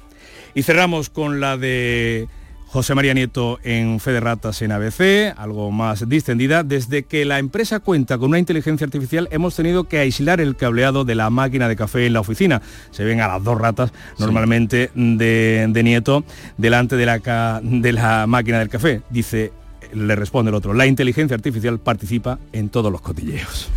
[0.55, 2.27] Y cerramos con la de
[2.73, 6.63] José María Nieto en Federatas en ABC, algo más distendida.
[6.63, 11.05] Desde que la empresa cuenta con una inteligencia artificial hemos tenido que aislar el cableado
[11.05, 12.63] de la máquina de café en la oficina.
[12.89, 16.23] Se ven a las dos ratas normalmente de, Nieto
[16.57, 19.03] delante de la, de la máquina del café.
[19.11, 19.53] Dice,
[19.93, 23.69] le responde el otro, la inteligencia artificial participa en todos los cotilleos.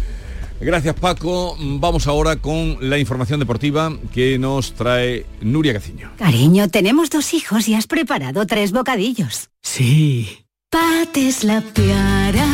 [0.60, 1.56] Gracias Paco.
[1.60, 6.12] Vamos ahora con la información deportiva que nos trae Nuria Caciño.
[6.18, 9.50] Cariño, tenemos dos hijos y has preparado tres bocadillos.
[9.62, 10.46] Sí.
[10.70, 12.46] Pates la piara,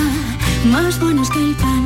[0.67, 1.82] más buenos que el pan.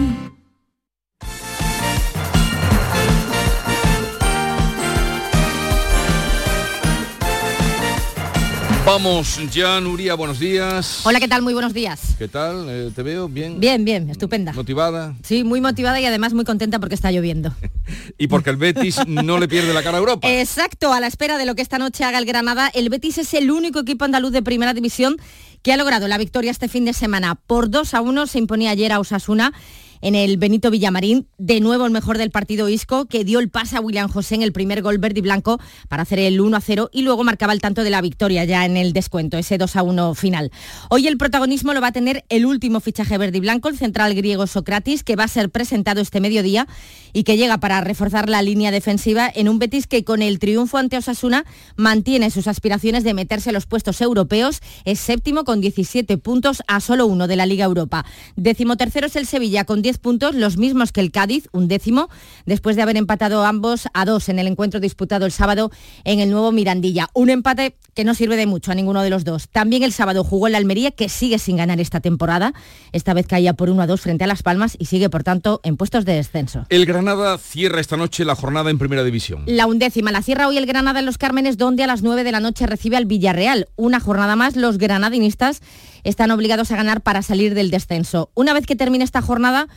[8.87, 11.01] Vamos ya, Nuria, buenos días.
[11.05, 11.43] Hola, ¿qué tal?
[11.43, 12.15] Muy buenos días.
[12.17, 12.67] ¿Qué tal?
[12.69, 13.59] Eh, ¿Te veo bien?
[13.59, 14.53] Bien, bien, estupenda.
[14.53, 15.17] ¿Motivada?
[15.25, 17.53] Sí, muy motivada y además muy contenta porque está lloviendo.
[18.17, 20.29] y porque el Betis no le pierde la cara a Europa.
[20.31, 23.35] Exacto, a la espera de lo que esta noche haga el Granada, el Betis es
[23.35, 25.17] el único equipo andaluz de primera división
[25.65, 27.35] que ha logrado la victoria este fin de semana.
[27.35, 29.53] Por 2 a 1 se imponía ayer a Osasuna
[30.01, 31.29] en el Benito Villamarín.
[31.39, 34.43] De nuevo el mejor del partido Isco, que dio el pase a William José en
[34.43, 37.53] el primer gol verde y blanco para hacer el 1 a 0 y luego marcaba
[37.53, 40.51] el tanto de la victoria ya en el descuento, ese 2 a 1 final.
[40.91, 44.15] Hoy el protagonismo lo va a tener el último fichaje verde y blanco, el central
[44.15, 46.67] griego Socratis, que va a ser presentado este mediodía
[47.13, 50.79] y que llega para reforzar la línea defensiva en un Betis que con el triunfo
[50.79, 51.45] ante Osasuna
[51.77, 54.61] mantiene sus aspiraciones de meterse a los puestos europeos.
[54.85, 58.05] Es séptimo con 17 puntos a solo uno de la Liga Europa.
[58.37, 62.09] Décimo tercero es el Sevilla con 10 puntos, los mismos que el Cádiz, un décimo,
[62.45, 65.71] después de haber empatado ambos a dos en el encuentro disputado el sábado
[66.03, 67.09] en el nuevo Mirandilla.
[67.15, 69.49] Un empate que no sirve de mucho a ninguno de los dos.
[69.49, 72.53] También el sábado jugó el Almería, que sigue sin ganar esta temporada.
[72.91, 75.61] Esta vez caía por 1 a 2 frente a Las Palmas y sigue, por tanto,
[75.63, 76.67] en puestos de descenso.
[76.69, 79.45] El Granada cierra esta noche la jornada en Primera División.
[79.47, 82.33] La undécima la cierra hoy el Granada en Los Cármenes, donde a las 9 de
[82.33, 83.69] la noche recibe al Villarreal.
[83.77, 85.63] Una jornada más, los granadinistas
[86.09, 88.31] están obligados a ganar para salir del descenso.
[88.35, 89.69] Una vez que termine esta jornada,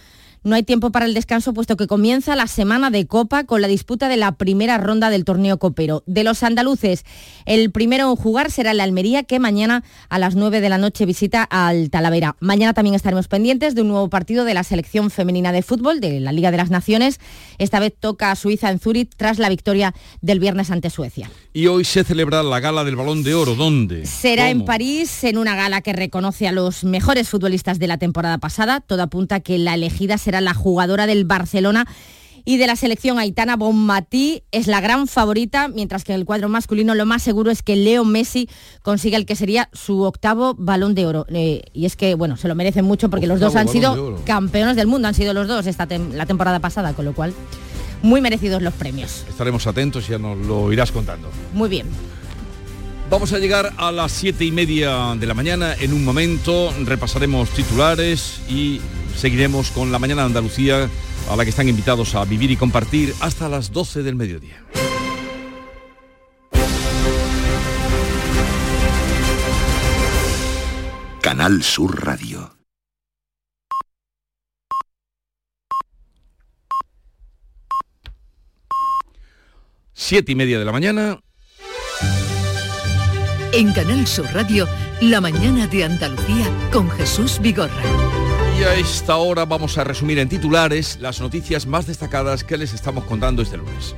[0.44, 3.68] no hay tiempo para el descanso puesto que comienza la semana de Copa con la
[3.68, 6.04] disputa de la primera ronda del torneo copero.
[6.06, 7.04] De los andaluces,
[7.46, 11.06] el primero en jugar será el Almería que mañana a las 9 de la noche
[11.06, 12.38] visita al Talavera.
[12.40, 16.20] Mañana también estaremos pendientes de un nuevo partido de la selección femenina de fútbol de
[16.20, 17.20] la Liga de las Naciones.
[17.58, 21.30] Esta vez toca a Suiza en Zúrich tras la victoria del viernes ante Suecia.
[21.52, 23.56] Y hoy se celebra la gala del Balón de Oro.
[23.56, 24.06] ¿Dónde?
[24.06, 28.38] Será en París, en una gala que reconoce a los mejores futbolistas de la temporada
[28.38, 28.80] pasada.
[28.82, 31.88] Todo apunta que la elegida será la jugadora del Barcelona
[32.46, 36.50] y de la selección Aitana Bonmatí es la gran favorita, mientras que en el cuadro
[36.50, 38.50] masculino lo más seguro es que Leo Messi
[38.82, 41.26] consiga el que sería su octavo balón de oro.
[41.30, 44.76] Eh, y es que, bueno, se lo merecen mucho porque los dos han sido campeones
[44.76, 47.34] del mundo, han sido los dos esta la temporada pasada, con lo cual
[48.02, 49.26] muy merecidos los premios.
[49.30, 51.30] Estaremos atentos, ya nos lo irás contando.
[51.54, 51.88] Muy bien.
[53.10, 55.74] Vamos a llegar a las siete y media de la mañana.
[55.74, 58.80] En un momento repasaremos titulares y
[59.16, 60.90] seguiremos con la mañana de Andalucía
[61.30, 64.64] a la que están invitados a vivir y compartir hasta las 12 del mediodía.
[71.22, 72.60] Canal Sur Radio.
[79.94, 81.20] Siete y media de la mañana.
[83.52, 84.68] En Canal Sur Radio,
[85.02, 87.99] la mañana de Andalucía con Jesús Vigorra.
[88.60, 92.74] Y a esta hora vamos a resumir en titulares las noticias más destacadas que les
[92.74, 93.96] estamos contando este lunes.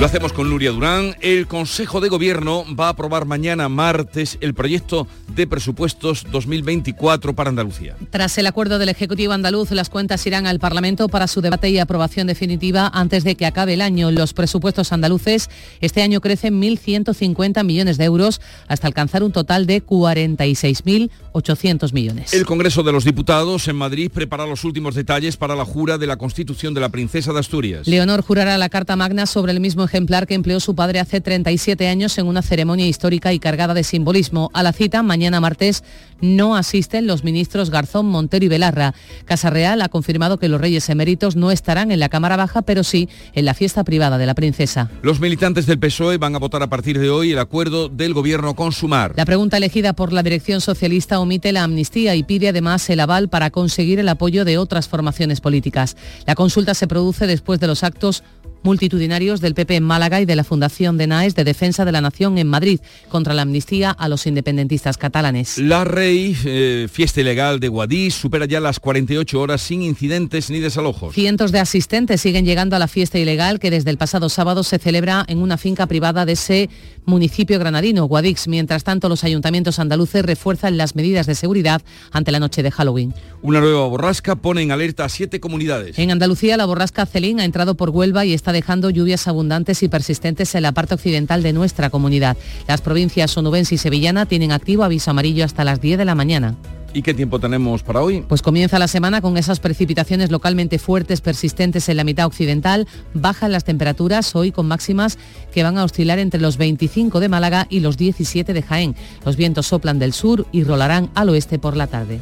[0.00, 1.14] Lo hacemos con Nuria Durán.
[1.20, 7.50] El Consejo de Gobierno va a aprobar mañana martes el proyecto de presupuestos 2024 para
[7.50, 7.96] Andalucía.
[8.08, 11.78] Tras el acuerdo del Ejecutivo andaluz, las cuentas irán al Parlamento para su debate y
[11.78, 14.10] aprobación definitiva antes de que acabe el año.
[14.10, 15.50] Los presupuestos andaluces
[15.82, 22.32] este año crecen 1.150 millones de euros hasta alcanzar un total de 46.800 millones.
[22.32, 26.06] El Congreso de los Diputados en Madrid prepara los últimos detalles para la jura de
[26.06, 27.86] la Constitución de la Princesa de Asturias.
[27.86, 31.88] Leonor jurará la Carta Magna sobre el mismo ejemplar que empleó su padre hace 37
[31.88, 34.50] años en una ceremonia histórica y cargada de simbolismo.
[34.54, 35.82] A la cita, mañana martes,
[36.20, 38.94] no asisten los ministros Garzón, Montero y Belarra.
[39.24, 42.84] Casa Real ha confirmado que los reyes eméritos no estarán en la Cámara Baja, pero
[42.84, 44.88] sí en la fiesta privada de la princesa.
[45.02, 48.54] Los militantes del PSOE van a votar a partir de hoy el acuerdo del gobierno
[48.54, 49.14] con Sumar.
[49.16, 53.28] La pregunta elegida por la dirección socialista omite la amnistía y pide además el aval
[53.28, 55.96] para conseguir el apoyo de otras formaciones políticas.
[56.26, 58.22] La consulta se produce después de los actos
[58.62, 62.00] multitudinarios del PP en Málaga y de la Fundación de NAES de Defensa de la
[62.00, 65.58] Nación en Madrid contra la amnistía a los independentistas catalanes.
[65.58, 70.60] La Rey, eh, fiesta ilegal de Guadix, supera ya las 48 horas sin incidentes ni
[70.60, 71.14] desalojos.
[71.14, 74.78] Cientos de asistentes siguen llegando a la fiesta ilegal que desde el pasado sábado se
[74.78, 76.70] celebra en una finca privada de ese
[77.10, 78.48] municipio granadino, Guadix.
[78.48, 83.14] Mientras tanto, los ayuntamientos andaluces refuerzan las medidas de seguridad ante la noche de Halloween.
[83.42, 85.98] Una nueva borrasca pone en alerta a siete comunidades.
[85.98, 89.88] En Andalucía, la borrasca Celín ha entrado por Huelva y está dejando lluvias abundantes y
[89.88, 92.36] persistentes en la parte occidental de nuestra comunidad.
[92.66, 96.56] Las provincias onubense y sevillana tienen activo aviso amarillo hasta las 10 de la mañana.
[96.92, 98.24] ¿Y qué tiempo tenemos para hoy?
[98.26, 102.88] Pues comienza la semana con esas precipitaciones localmente fuertes, persistentes en la mitad occidental.
[103.14, 105.16] Bajan las temperaturas hoy con máximas
[105.52, 108.96] que van a oscilar entre los 25 de Málaga y los 17 de Jaén.
[109.24, 112.20] Los vientos soplan del sur y rolarán al oeste por la tarde.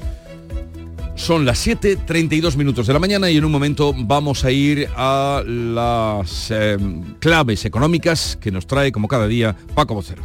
[1.14, 5.42] Son las 7.32 minutos de la mañana y en un momento vamos a ir a
[5.44, 6.76] las eh,
[7.18, 10.22] claves económicas que nos trae como cada día Paco Vocero.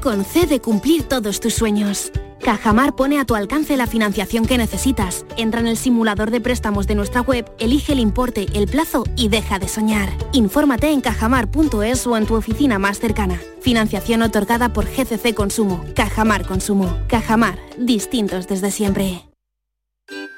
[0.00, 2.12] Concede cumplir todos tus sueños.
[2.46, 5.26] Cajamar pone a tu alcance la financiación que necesitas.
[5.36, 9.26] Entra en el simulador de préstamos de nuestra web, elige el importe, el plazo y
[9.26, 10.10] deja de soñar.
[10.30, 13.40] Infórmate en cajamar.es o en tu oficina más cercana.
[13.62, 15.84] Financiación otorgada por GCC Consumo.
[15.96, 16.96] Cajamar Consumo.
[17.08, 17.58] Cajamar.
[17.78, 19.24] Distintos desde siempre.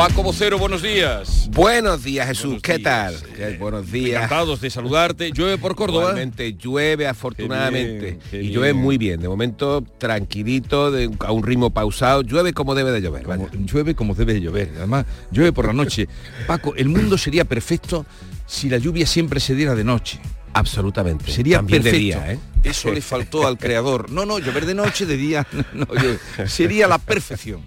[0.00, 1.50] Paco Vocero, buenos días.
[1.50, 2.62] Buenos días, Jesús.
[2.62, 3.14] ¿Qué tal?
[3.36, 4.24] Eh, buenos días.
[4.24, 5.30] Encantados de saludarte.
[5.30, 6.14] Llueve por Córdoba.
[6.58, 8.18] Llueve afortunadamente.
[8.32, 9.20] y llueve muy bien.
[9.20, 12.22] De momento, tranquilito, de, a un ritmo pausado.
[12.22, 13.26] Llueve como debe de llover.
[13.66, 14.72] llueve como debe de llover.
[14.78, 16.08] Además, llueve por la noche.
[16.46, 18.06] Paco, el mundo sería perfecto
[18.46, 20.18] si la lluvia siempre se diera de noche.
[20.54, 21.30] Absolutamente.
[21.30, 22.20] Sería También de perfecto.
[22.20, 22.38] día, ¿eh?
[22.64, 24.10] Eso le faltó al creador.
[24.10, 25.46] No, no, llover de noche, de día.
[25.74, 25.86] no,
[26.46, 27.60] sería la perfección.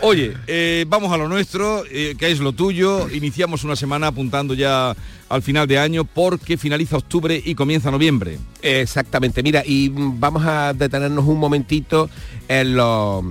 [0.00, 3.08] Oye, eh, vamos a lo nuestro, eh, que es lo tuyo.
[3.10, 4.94] Iniciamos una semana apuntando ya
[5.28, 8.38] al final de año porque finaliza octubre y comienza noviembre.
[8.62, 12.08] Exactamente, mira, y vamos a detenernos un momentito
[12.46, 13.24] en los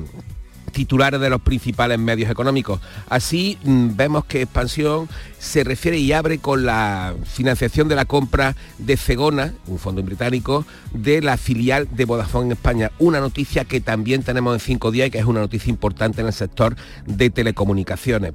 [0.72, 2.80] titulares de los principales medios económicos.
[3.10, 5.08] Así mm, vemos que Expansión
[5.40, 10.66] se refiere y abre con la financiación de la compra de Cegona, un fondo británico,
[10.94, 12.92] de la filial de Vodafone en España.
[13.00, 16.28] Una noticia que también tenemos en cinco días y que es una noticia importante en
[16.28, 16.76] el sector
[17.06, 18.34] de telecomunicaciones.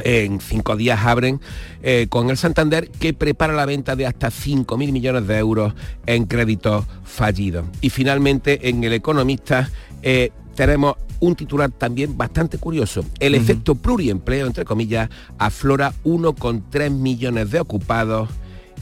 [0.00, 1.40] En cinco días abren
[1.82, 5.74] eh, con el Santander que prepara la venta de hasta 5.000 millones de euros
[6.06, 7.66] en créditos fallidos.
[7.80, 9.70] Y finalmente en El Economista
[10.02, 13.04] eh, tenemos un titular también bastante curioso.
[13.20, 18.28] El efecto pluriempleo, entre comillas, aflora 1,3 millones de ocupados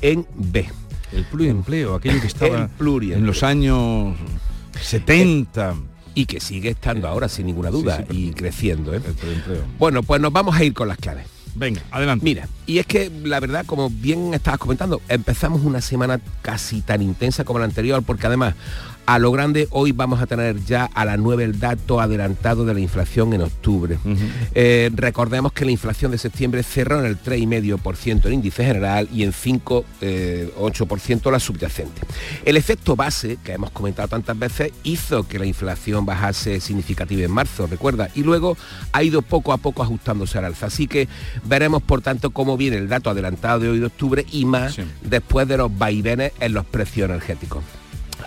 [0.00, 0.66] en B.
[1.12, 4.16] El pluriempleo, aquello que estaba en los años
[4.80, 5.74] 70.
[6.12, 8.92] Y que sigue estando ahora, sin ninguna duda, Sí, sí, y creciendo.
[8.94, 9.00] ¿eh?
[9.78, 11.26] Bueno, pues nos vamos a ir con las claves.
[11.54, 12.24] Venga, adelante.
[12.24, 17.02] Mira, y es que la verdad, como bien estabas comentando, empezamos una semana casi tan
[17.02, 18.54] intensa como la anterior, porque además,
[19.10, 22.74] a lo grande, hoy vamos a tener ya a las 9 el dato adelantado de
[22.74, 23.98] la inflación en octubre.
[24.54, 29.24] Eh, recordemos que la inflación de septiembre cerró en el 3,5% el índice general y
[29.24, 32.02] en 5,8% la subyacente.
[32.44, 37.32] El efecto base, que hemos comentado tantas veces, hizo que la inflación bajase significativa en
[37.32, 38.56] marzo, recuerda, y luego
[38.92, 40.66] ha ido poco a poco ajustándose al alza.
[40.66, 41.08] Así que
[41.46, 45.48] veremos, por tanto, cómo viene el dato adelantado de hoy de octubre y más después
[45.48, 47.64] de los vaivenes en los precios energéticos.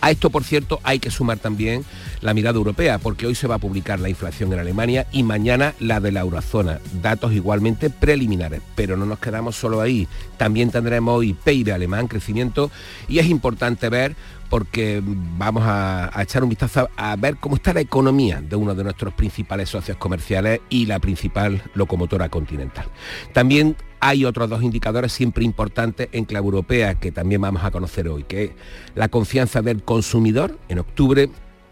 [0.04, 1.86] A esto, por cierto, hay que sumar también
[2.20, 5.76] la mirada europea, porque hoy se va a publicar la inflación en Alemania y mañana
[5.80, 6.82] la de la eurozona.
[7.01, 10.10] Datos igualmente preliminares, pero no nos quedamos solo ahí.
[10.36, 12.70] También tendremos hoy PIB alemán, crecimiento,
[13.08, 14.18] y es importante ver
[14.49, 18.76] porque vamos a, a echar un vistazo a ver cómo está la economía de uno
[18.76, 22.88] de nuestros principales socios comerciales y la principal locomotora continental.
[23.32, 28.10] También hay otros dos indicadores siempre importantes en clave europea que también vamos a conocer
[28.10, 28.51] hoy, que es
[28.95, 31.30] la confianza del consumidor en octubre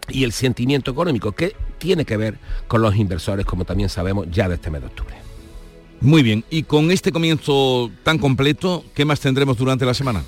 [0.08, 4.48] y el sentimiento económico, que tiene que ver con los inversores, como también sabemos ya
[4.48, 5.14] de este mes de octubre.
[6.00, 10.22] Muy bien, y con este comienzo tan completo, ¿qué más tendremos durante la semana?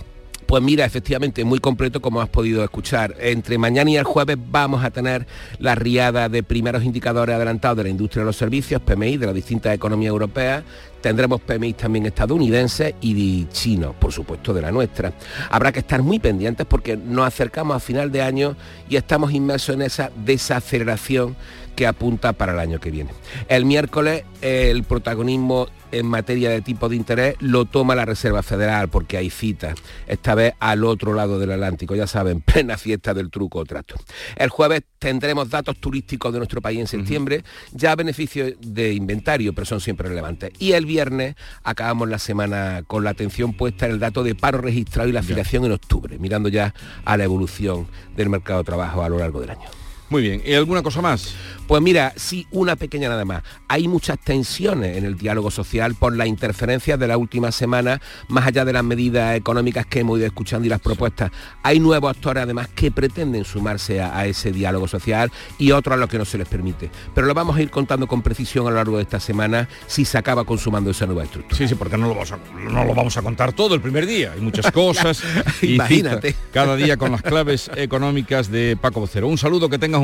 [0.55, 3.17] Pues mira, efectivamente, muy completo como has podido escuchar.
[3.19, 5.27] Entre mañana y el jueves vamos a tener
[5.59, 9.35] la riada de primeros indicadores adelantados de la industria de los servicios, PMI, de las
[9.35, 10.63] distintas economías europeas.
[11.01, 15.13] Tendremos PMI también estadounidenses y chinos, por supuesto, de la nuestra.
[15.51, 18.55] Habrá que estar muy pendientes porque nos acercamos a final de año
[18.89, 21.35] y estamos inmersos en esa desaceleración
[21.75, 23.11] que apunta para el año que viene.
[23.49, 28.89] El miércoles el protagonismo en materia de tipo de interés lo toma la Reserva Federal
[28.89, 29.75] porque hay citas,
[30.07, 33.95] esta vez al otro lado del Atlántico, ya saben, plena fiesta del truco o trato.
[34.37, 39.53] El jueves tendremos datos turísticos de nuestro país en septiembre, ya a beneficio de inventario,
[39.55, 40.51] pero son siempre relevantes.
[40.59, 44.59] Y el viernes acabamos la semana con la atención puesta en el dato de paro
[44.59, 46.75] registrado y la afiliación en octubre, mirando ya
[47.05, 47.87] a la evolución
[48.17, 49.84] del mercado de trabajo a lo largo del año.
[50.15, 51.35] Muy bien, ¿y alguna cosa más?
[51.67, 53.43] Pues mira, sí, una pequeña nada más.
[53.67, 58.47] Hay muchas tensiones en el diálogo social por las interferencias de la última semana, más
[58.47, 61.33] allá de las medidas económicas que hemos ido escuchando y las propuestas.
[61.65, 65.97] Hay nuevos actores además que pretenden sumarse a, a ese diálogo social y otros a
[65.97, 66.93] los que no se les permite.
[67.13, 70.05] Pero lo vamos a ir contando con precisión a lo largo de esta semana si
[70.05, 71.57] se acaba consumando esa nueva estructura.
[71.57, 72.39] Sí, sí, porque no lo vamos a,
[72.71, 74.31] no lo vamos a contar todo el primer día.
[74.33, 75.25] Hay muchas cosas.
[75.61, 76.37] Imagínate.
[76.53, 79.27] Cada día con las claves económicas de Paco Vocero.
[79.27, 80.04] Un saludo, que tengas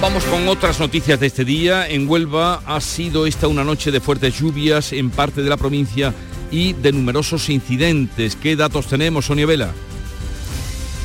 [0.00, 1.88] Vamos con otras noticias de este día.
[1.88, 6.12] En Huelva ha sido esta una noche de fuertes lluvias en parte de la provincia
[6.50, 8.36] y de numerosos incidentes.
[8.36, 9.72] ¿Qué datos tenemos, Sonia Vela?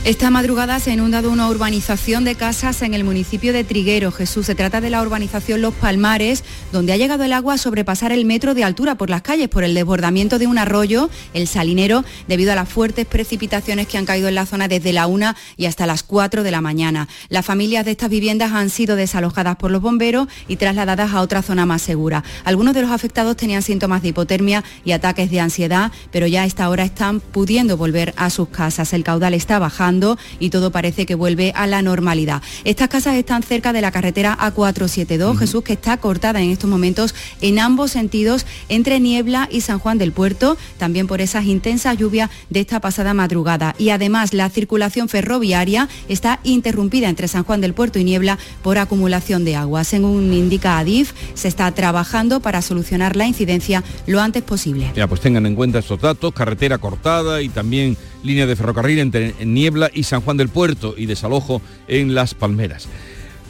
[0.04, 4.12] Esta madrugada se ha inundado una urbanización de casas en el municipio de Triguero.
[4.12, 8.12] Jesús, se trata de la urbanización Los Palmares, donde ha llegado el agua a sobrepasar
[8.12, 12.04] el metro de altura por las calles por el desbordamiento de un arroyo, el Salinero,
[12.28, 15.68] debido a las fuertes precipitaciones que han caído en la zona desde la 1 y
[15.68, 17.08] hasta las 4 de la mañana.
[17.30, 21.43] Las familias de estas viviendas han sido desalojadas por los bomberos y trasladadas a otra
[21.43, 22.24] zona más segura.
[22.43, 26.45] Algunos de los afectados tenían síntomas de hipotermia y ataques de ansiedad, pero ya a
[26.45, 28.93] esta hora están pudiendo volver a sus casas.
[28.93, 29.91] El caudal está bajando
[30.39, 32.42] y todo parece que vuelve a la normalidad.
[32.64, 37.14] Estas casas están cerca de la carretera A472, Jesús, que está cortada en estos momentos
[37.42, 42.30] en ambos sentidos entre Niebla y San Juan del Puerto, también por esas intensas lluvias
[42.50, 43.76] de esta pasada madrugada.
[43.78, 48.78] Y además la circulación ferroviaria está interrumpida entre San Juan del Puerto y Niebla por
[48.78, 49.84] acumulación de agua.
[49.84, 54.92] Según indica Adif, se está trabajando para solucionar la incidencia lo antes posible.
[54.96, 59.34] Ya, pues tengan en cuenta estos datos, carretera cortada y también línea de ferrocarril entre
[59.46, 62.88] Niebla y San Juan del Puerto y desalojo en Las Palmeras.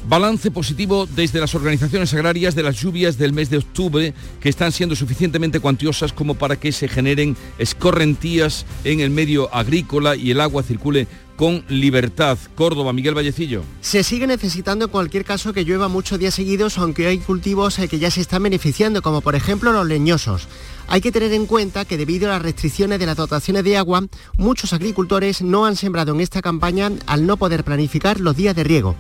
[0.07, 4.71] Balance positivo desde las organizaciones agrarias de las lluvias del mes de octubre que están
[4.71, 10.41] siendo suficientemente cuantiosas como para que se generen escorrentías en el medio agrícola y el
[10.41, 11.07] agua circule
[11.41, 12.37] con libertad.
[12.53, 13.63] Córdoba, Miguel Vallecillo.
[13.81, 17.87] Se sigue necesitando en cualquier caso que llueva muchos días seguidos, aunque hay cultivos eh,
[17.87, 20.47] que ya se están beneficiando, como por ejemplo los leñosos.
[20.87, 24.03] Hay que tener en cuenta que debido a las restricciones de las dotaciones de agua,
[24.37, 28.63] muchos agricultores no han sembrado en esta campaña al no poder planificar los días de
[28.63, 28.95] riego.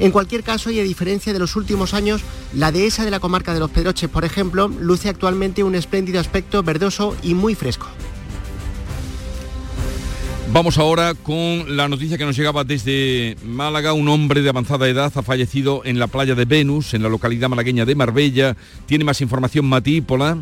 [0.00, 2.22] En cualquier caso, y a diferencia de los últimos años,
[2.54, 6.64] la dehesa de la comarca de los Pedroches, por ejemplo, luce actualmente un espléndido aspecto
[6.64, 7.86] verdoso y muy fresco.
[10.52, 13.92] Vamos ahora con la noticia que nos llegaba desde Málaga.
[13.92, 17.48] Un hombre de avanzada edad ha fallecido en la playa de Venus, en la localidad
[17.48, 18.56] malagueña de Marbella.
[18.86, 20.38] Tiene más información Matípola.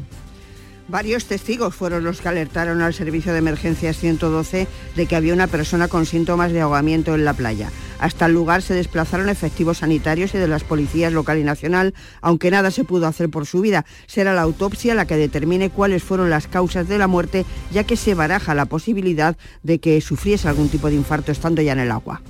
[0.93, 5.47] Varios testigos fueron los que alertaron al servicio de emergencias 112 de que había una
[5.47, 7.71] persona con síntomas de ahogamiento en la playa.
[7.99, 12.51] Hasta el lugar se desplazaron efectivos sanitarios y de las policías local y nacional, aunque
[12.51, 13.87] nada se pudo hacer por su vida.
[14.07, 17.97] Será la autopsia la que determine cuáles fueron las causas de la muerte, ya que
[17.97, 21.91] se baraja la posibilidad de que sufriese algún tipo de infarto estando ya en el
[21.91, 22.21] agua.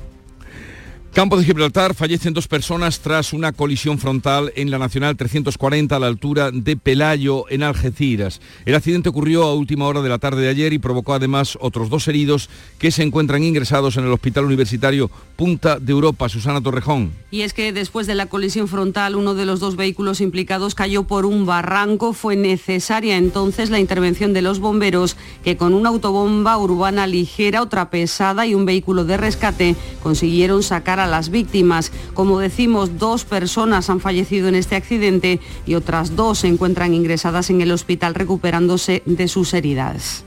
[1.13, 5.99] Campo de Gibraltar fallecen dos personas tras una colisión frontal en la Nacional 340 a
[5.99, 8.41] la altura de Pelayo, en Algeciras.
[8.65, 11.91] El accidente ocurrió a última hora de la tarde de ayer y provocó además otros
[11.91, 12.49] dos heridos
[12.79, 16.31] que se encuentran ingresados en el Hospital Universitario Punta de Europa.
[16.31, 17.13] Susana Torrejón.
[17.31, 21.03] Y es que después de la colisión frontal, uno de los dos vehículos implicados cayó
[21.03, 22.15] por un barranco.
[22.15, 27.91] Fue necesaria entonces la intervención de los bomberos que con una autobomba urbana ligera, otra
[27.91, 31.93] pesada y un vehículo de rescate consiguieron sacar a las víctimas.
[32.15, 37.51] Como decimos, dos personas han fallecido en este accidente y otras dos se encuentran ingresadas
[37.51, 40.25] en el hospital recuperándose de sus heridas.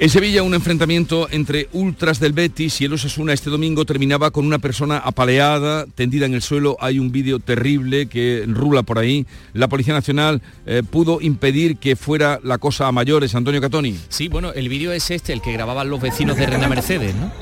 [0.00, 4.46] En Sevilla, un enfrentamiento entre ultras del Betis y el Osasuna este domingo terminaba con
[4.46, 6.76] una persona apaleada, tendida en el suelo.
[6.78, 9.26] Hay un vídeo terrible que rula por ahí.
[9.54, 13.34] La Policía Nacional eh, pudo impedir que fuera la cosa a mayores.
[13.34, 13.98] Antonio Catoni.
[14.08, 17.32] Sí, bueno, el vídeo es este, el que grababan los vecinos de Reina Mercedes, ¿no?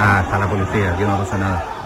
[0.00, 1.77] Ah, está la policía, aquí no pasa nada.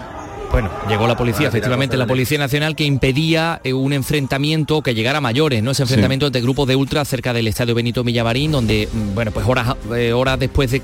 [0.53, 5.17] Bueno, llegó la policía, efectivamente, la Policía Nacional que impedía eh, un enfrentamiento que llegara
[5.17, 5.71] a mayores, ¿no?
[5.71, 9.47] Ese enfrentamiento entre grupos de ultras cerca del estadio Benito Villamarín, donde, mm, bueno, pues
[9.47, 10.83] horas, eh, horas después de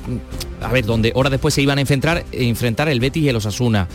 [0.62, 3.88] a ver, donde horas después se iban a enfrentar, enfrentar el Betis y el Osasuna.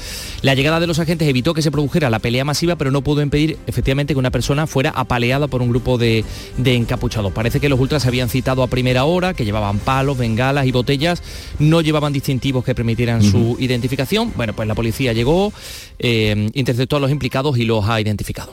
[0.42, 3.22] La llegada de los agentes evitó que se produjera la pelea masiva, pero no pudo
[3.22, 6.24] impedir efectivamente que una persona fuera apaleada por un grupo de,
[6.56, 7.32] de encapuchados.
[7.32, 10.72] Parece que los ultras se habían citado a primera hora, que llevaban palos, bengalas y
[10.72, 11.22] botellas,
[11.58, 14.32] no llevaban distintivos que permitieran su identificación.
[14.36, 15.52] Bueno, pues la policía llegó,
[15.98, 18.52] eh, interceptó a los implicados y los ha identificado.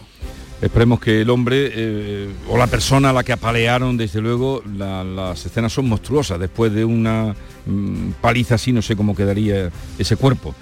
[0.61, 5.03] Esperemos que el hombre eh, o la persona a la que apalearon, desde luego, la-
[5.03, 6.39] las escenas son monstruosas.
[6.39, 7.35] Después de una
[7.65, 10.53] mm, paliza así, no sé cómo quedaría ese cuerpo.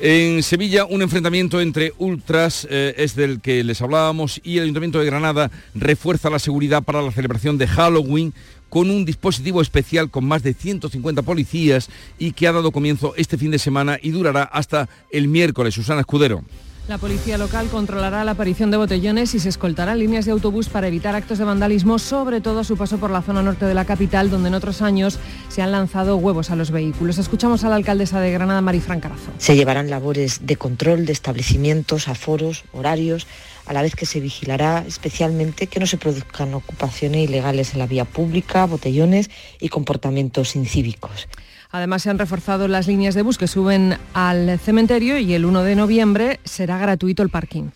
[0.00, 5.00] En Sevilla, un enfrentamiento entre ultras eh, es del que les hablábamos y el Ayuntamiento
[5.00, 8.32] de Granada refuerza la seguridad para la celebración de Halloween
[8.68, 13.38] con un dispositivo especial con más de 150 policías y que ha dado comienzo este
[13.38, 15.74] fin de semana y durará hasta el miércoles.
[15.74, 16.44] Susana Escudero.
[16.88, 20.88] La policía local controlará la aparición de botellones y se escoltarán líneas de autobús para
[20.88, 23.84] evitar actos de vandalismo, sobre todo a su paso por la zona norte de la
[23.84, 25.18] capital, donde en otros años
[25.50, 27.18] se han lanzado huevos a los vehículos.
[27.18, 29.30] Escuchamos a la alcaldesa de Granada, Marifran Carazo.
[29.36, 33.26] Se llevarán labores de control de establecimientos, aforos, horarios,
[33.66, 37.86] a la vez que se vigilará especialmente que no se produzcan ocupaciones ilegales en la
[37.86, 39.28] vía pública, botellones
[39.60, 41.28] y comportamientos incívicos.
[41.70, 45.62] Además, se han reforzado las líneas de bus que suben al cementerio y el 1
[45.62, 47.70] de noviembre será gratuito el parking.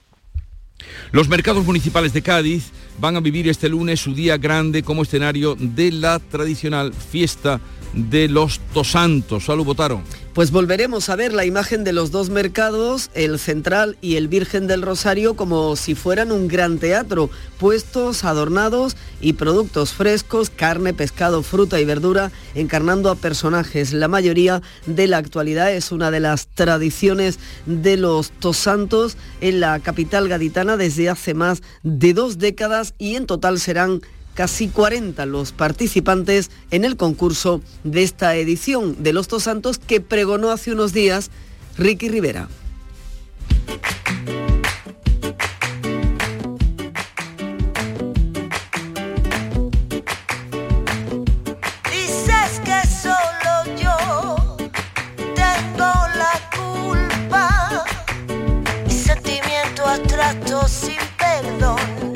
[1.11, 5.57] Los mercados municipales de Cádiz van a vivir este lunes su día grande como escenario
[5.59, 7.61] de la tradicional fiesta
[7.95, 9.45] de los Tosantos.
[9.45, 10.03] Salud, votaron.
[10.35, 14.67] Pues volveremos a ver la imagen de los dos mercados, el Central y el Virgen
[14.67, 17.29] del Rosario, como si fueran un gran teatro,
[17.59, 23.93] puestos, adornados y productos frescos, carne, pescado, fruta y verdura, encarnando a personajes.
[23.93, 29.81] La mayoría de la actualidad es una de las tradiciones de los Tosantos en la
[29.81, 34.03] capital gaditana desde hace más de dos décadas y en total serán
[34.35, 40.01] casi 40 los participantes en el concurso de esta edición de Los Dos Santos que
[40.01, 41.31] pregonó hace unos días
[41.77, 42.49] Ricky Rivera.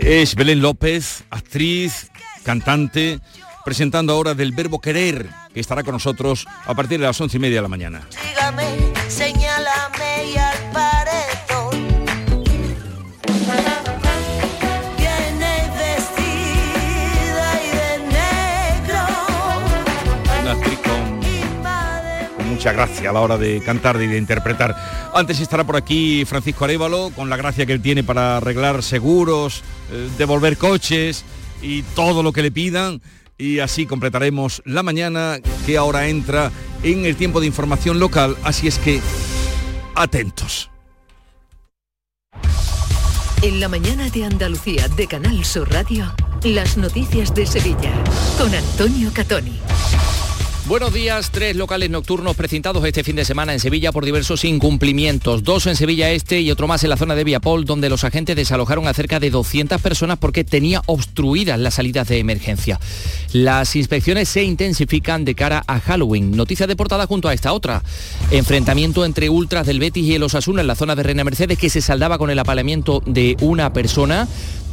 [0.07, 2.13] Es Belén López, actriz,
[2.45, 3.19] cantante,
[3.65, 7.41] presentando ahora del verbo querer, que estará con nosotros a partir de las once y
[7.41, 8.07] media de la mañana.
[22.67, 24.75] Mucha gracia a la hora de cantar y de interpretar.
[25.15, 29.63] Antes estará por aquí Francisco Arevalo, con la gracia que él tiene para arreglar seguros,
[29.93, 31.25] eh, devolver coches
[31.63, 33.01] y todo lo que le pidan.
[33.39, 36.51] Y así completaremos la mañana que ahora entra
[36.83, 38.37] en el tiempo de información local.
[38.43, 39.01] Así es que,
[39.95, 40.69] atentos.
[43.43, 46.13] En la mañana de Andalucía de Canal Sur Radio,
[46.43, 47.93] las noticias de Sevilla
[48.39, 49.61] con Antonio Catoni.
[50.69, 55.45] Buenos días, tres locales nocturnos precintados este fin de semana en Sevilla por diversos incumplimientos.
[55.45, 58.35] Dos en Sevilla Este y otro más en la zona de Viapol, donde los agentes
[58.35, 62.81] desalojaron a cerca de 200 personas porque tenía obstruidas las salidas de emergencia.
[63.33, 66.33] Las inspecciones se intensifican de cara a Halloween.
[66.33, 67.85] Noticia de portada junto a esta otra.
[68.33, 71.71] Enfrentamiento entre ultras del Betis y el Osasuna en la zona de Reina Mercedes que
[71.71, 74.27] se saldaba con el apaleamiento de una persona.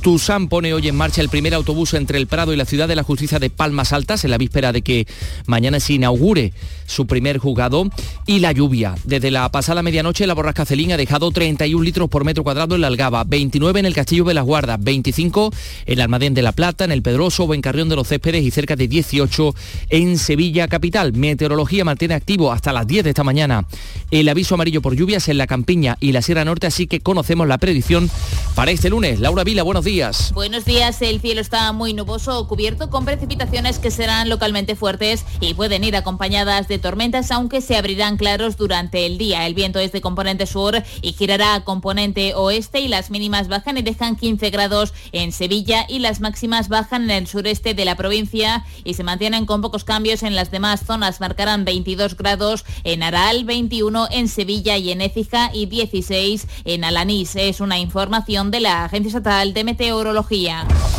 [0.03, 2.95] Tusam pone hoy en marcha el primer autobús entre el Prado y la Ciudad de
[2.97, 5.07] la Justicia de Palmas Altas en la víspera de que
[5.45, 6.51] mañana se inaugure
[6.85, 7.89] su primer juzgado
[8.25, 8.95] y la lluvia.
[9.05, 12.81] Desde la pasada medianoche la borrasca Celín ha dejado 31 litros por metro cuadrado en
[12.81, 15.53] la Algaba, 29 en el Castillo de las Guardas, 25
[15.85, 18.43] en el Almadén de la Plata, en el Pedroso o en Carrión de los Céspedes
[18.43, 19.55] y cerca de 18
[19.89, 21.13] en Sevilla capital.
[21.13, 23.65] Meteorología mantiene activo hasta las 10 de esta mañana
[24.11, 27.47] el aviso amarillo por lluvias en la Campiña y la Sierra Norte, así que conocemos
[27.47, 28.11] la predicción
[28.53, 29.21] para este lunes.
[29.21, 29.92] Laura Vila, buenos días.
[30.33, 35.53] Buenos días, el cielo está muy nuboso cubierto con precipitaciones que serán localmente fuertes y
[35.53, 39.45] pueden ir acompañadas de tormentas, aunque se abrirán claros durante el día.
[39.45, 43.77] El viento es de componente sur y girará a componente oeste y las mínimas bajan
[43.77, 47.95] y dejan 15 grados en Sevilla y las máximas bajan en el sureste de la
[47.95, 51.21] provincia y se mantienen con pocos cambios en las demás zonas.
[51.21, 57.35] Marcarán 22 grados en Aral, 21 en Sevilla y en Écija y 16 en Alanís.
[57.35, 59.82] Es una información de la Agencia Estatal de Meteorología.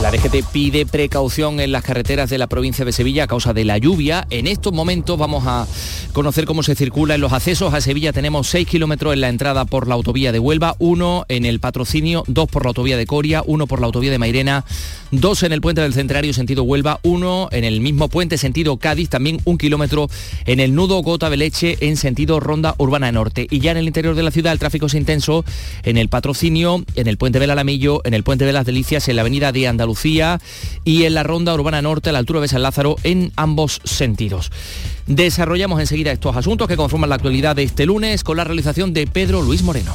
[0.03, 3.65] La DGT pide precaución en las carreteras de la provincia de Sevilla a causa de
[3.65, 4.27] la lluvia.
[4.29, 5.67] En estos momentos vamos a
[6.13, 8.13] conocer cómo se circula en los accesos a Sevilla.
[8.13, 12.25] Tenemos 6 kilómetros en la entrada por la autovía de Huelva, uno en el patrocinio,
[12.27, 14.67] dos por la autovía de Coria, uno por la autovía de Mairena,
[15.13, 19.09] dos en el puente del Centenario sentido Huelva, uno en el mismo puente sentido Cádiz,
[19.09, 20.11] también un kilómetro
[20.45, 23.47] en el nudo Gota de Leche en sentido Ronda Urbana Norte.
[23.49, 25.43] Y ya en el interior de la ciudad el tráfico es intenso
[25.85, 29.23] en el patrocinio, en el puente del Alamillo, en el puente de las En la
[29.23, 30.41] avenida de Andalucía
[30.85, 34.51] y en la Ronda Urbana Norte a la altura de San Lázaro en ambos sentidos.
[35.07, 39.07] Desarrollamos enseguida estos asuntos que conforman la actualidad de este lunes con la realización de
[39.07, 39.95] Pedro Luis Moreno.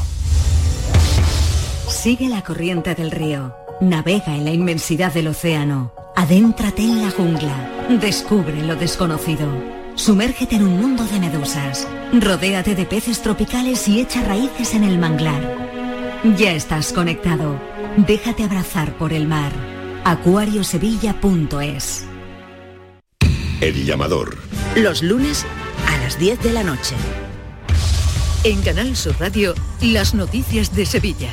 [1.90, 3.54] Sigue la corriente del río.
[3.82, 5.92] Navega en la inmensidad del océano.
[6.16, 7.88] Adéntrate en la jungla.
[8.02, 9.48] Descubre lo desconocido.
[9.96, 11.88] Sumérgete en un mundo de medusas.
[12.14, 15.70] Rodéate de peces tropicales y echa raíces en el manglar.
[16.38, 17.69] Ya estás conectado.
[17.98, 19.52] Déjate abrazar por el mar.
[20.06, 22.06] acuariosevilla.es
[23.62, 24.38] El llamador.
[24.76, 25.46] Los lunes
[25.88, 26.96] a las 10 de la noche.
[28.44, 31.30] En Canal Sur Radio, las noticias de Sevilla.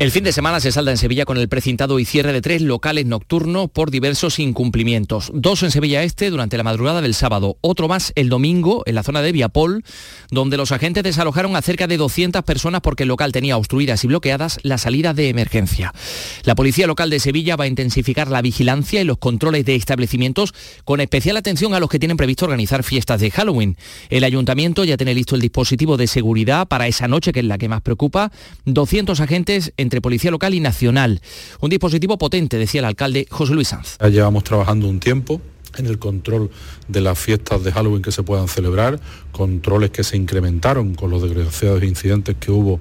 [0.00, 2.60] El fin de semana se salda en Sevilla con el precintado y cierre de tres
[2.60, 5.30] locales nocturnos por diversos incumplimientos.
[5.32, 9.04] Dos en Sevilla Este durante la madrugada del sábado, otro más el domingo en la
[9.04, 9.84] zona de Viapol,
[10.32, 14.08] donde los agentes desalojaron a cerca de 200 personas porque el local tenía obstruidas y
[14.08, 15.94] bloqueadas las salidas de emergencia.
[16.42, 20.54] La Policía Local de Sevilla va a intensificar la vigilancia y los controles de establecimientos
[20.84, 23.76] con especial atención a los que tienen previsto organizar fiestas de Halloween.
[24.10, 27.58] El ayuntamiento ya tiene listo el dispositivo de seguridad para esa noche, que es la
[27.58, 28.32] que más preocupa.
[28.64, 31.20] 200 agentes entre policía local y nacional.
[31.60, 33.96] Un dispositivo potente, decía el alcalde José Luis Sanz.
[34.00, 35.40] Ya llevamos trabajando un tiempo
[35.76, 36.50] en el control
[36.88, 39.00] de las fiestas de Halloween que se puedan celebrar,
[39.32, 42.80] controles que se incrementaron con los desgraciados incidentes que hubo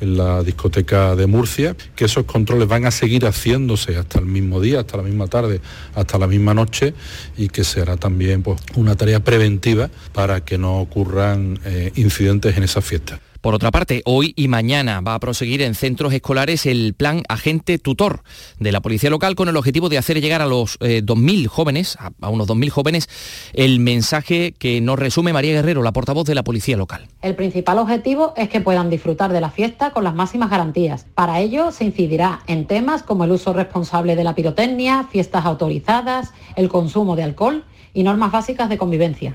[0.00, 4.60] en la discoteca de Murcia, que esos controles van a seguir haciéndose hasta el mismo
[4.60, 5.60] día, hasta la misma tarde,
[5.94, 6.92] hasta la misma noche
[7.36, 12.64] y que será también pues, una tarea preventiva para que no ocurran eh, incidentes en
[12.64, 13.20] esas fiestas.
[13.42, 17.76] Por otra parte, hoy y mañana va a proseguir en centros escolares el plan agente
[17.76, 18.22] tutor
[18.60, 21.96] de la Policía Local con el objetivo de hacer llegar a los eh, 2.000 jóvenes,
[21.98, 23.08] a, a unos 2.000 jóvenes,
[23.52, 27.08] el mensaje que nos resume María Guerrero, la portavoz de la Policía Local.
[27.20, 31.06] El principal objetivo es que puedan disfrutar de la fiesta con las máximas garantías.
[31.16, 36.30] Para ello se incidirá en temas como el uso responsable de la pirotecnia, fiestas autorizadas,
[36.54, 39.34] el consumo de alcohol y normas básicas de convivencia.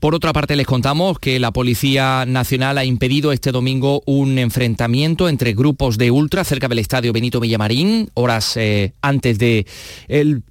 [0.00, 5.28] Por otra parte, les contamos que la Policía Nacional ha impedido este domingo un enfrentamiento
[5.28, 9.66] entre grupos de ultra cerca del estadio Benito Villamarín, horas eh, antes de
[10.08, 10.42] el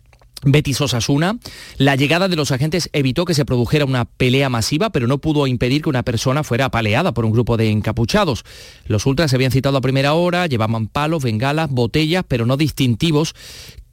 [0.45, 1.37] Betis Osasuna.
[1.77, 5.47] La llegada de los agentes evitó que se produjera una pelea masiva, pero no pudo
[5.47, 8.45] impedir que una persona fuera apaleada por un grupo de encapuchados.
[8.87, 13.33] Los ultras se habían citado a primera hora, llevaban palos, bengalas, botellas, pero no distintivos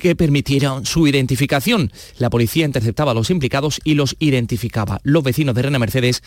[0.03, 1.93] que permitieran su identificación.
[2.19, 5.01] La policía interceptaba a los implicados y los identificaba.
[5.05, 6.25] Los vecinos de Rena Mercedes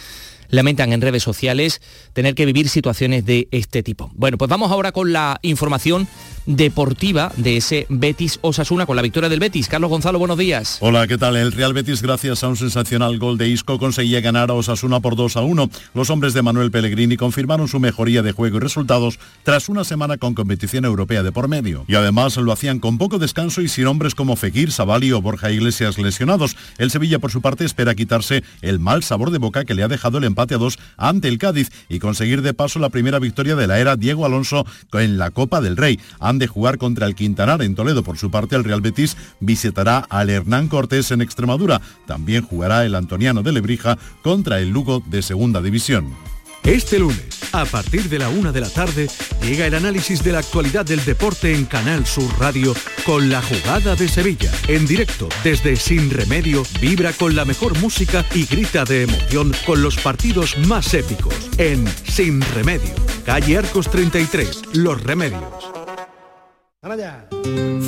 [0.49, 1.81] lamentan en redes sociales
[2.13, 4.11] tener que vivir situaciones de este tipo.
[4.15, 6.07] Bueno, pues vamos ahora con la información
[6.45, 9.67] deportiva de ese Betis Osasuna con la victoria del Betis.
[9.67, 10.77] Carlos Gonzalo, buenos días.
[10.79, 11.35] Hola, ¿qué tal?
[11.35, 15.15] El Real Betis, gracias a un sensacional gol de Isco, conseguía ganar a Osasuna por
[15.15, 15.69] 2 a 1.
[15.93, 20.17] Los hombres de Manuel Pellegrini confirmaron su mejoría de juego y resultados tras una semana
[20.17, 21.83] con competición europea de por medio.
[21.87, 25.51] Y además lo hacían con poco descanso y sin hombres como Fekir, Savali o Borja
[25.51, 26.55] Iglesias lesionados.
[26.77, 29.87] El Sevilla, por su parte, espera quitarse el mal sabor de boca que le ha
[29.87, 33.55] dejado el empate a 2 ante el Cádiz y conseguir de paso la primera victoria
[33.55, 35.99] de la era Diego Alonso en la Copa del Rey.
[36.19, 38.03] Han de jugar contra el Quintanar en Toledo.
[38.03, 41.81] Por su parte, el Real Betis visitará al Hernán Cortés en Extremadura.
[42.07, 46.34] También jugará el Antoniano de Lebrija contra el Lugo de Segunda División.
[46.65, 49.07] Este lunes, a partir de la una de la tarde,
[49.43, 52.73] llega el análisis de la actualidad del deporte en Canal Sur Radio
[53.05, 54.51] con la jugada de Sevilla.
[54.67, 59.83] En directo, desde Sin Remedio, vibra con la mejor música y grita de emoción con
[59.83, 61.35] los partidos más épicos.
[61.59, 62.95] En Sin Remedio,
[63.25, 65.43] calle Arcos 33, Los Remedios.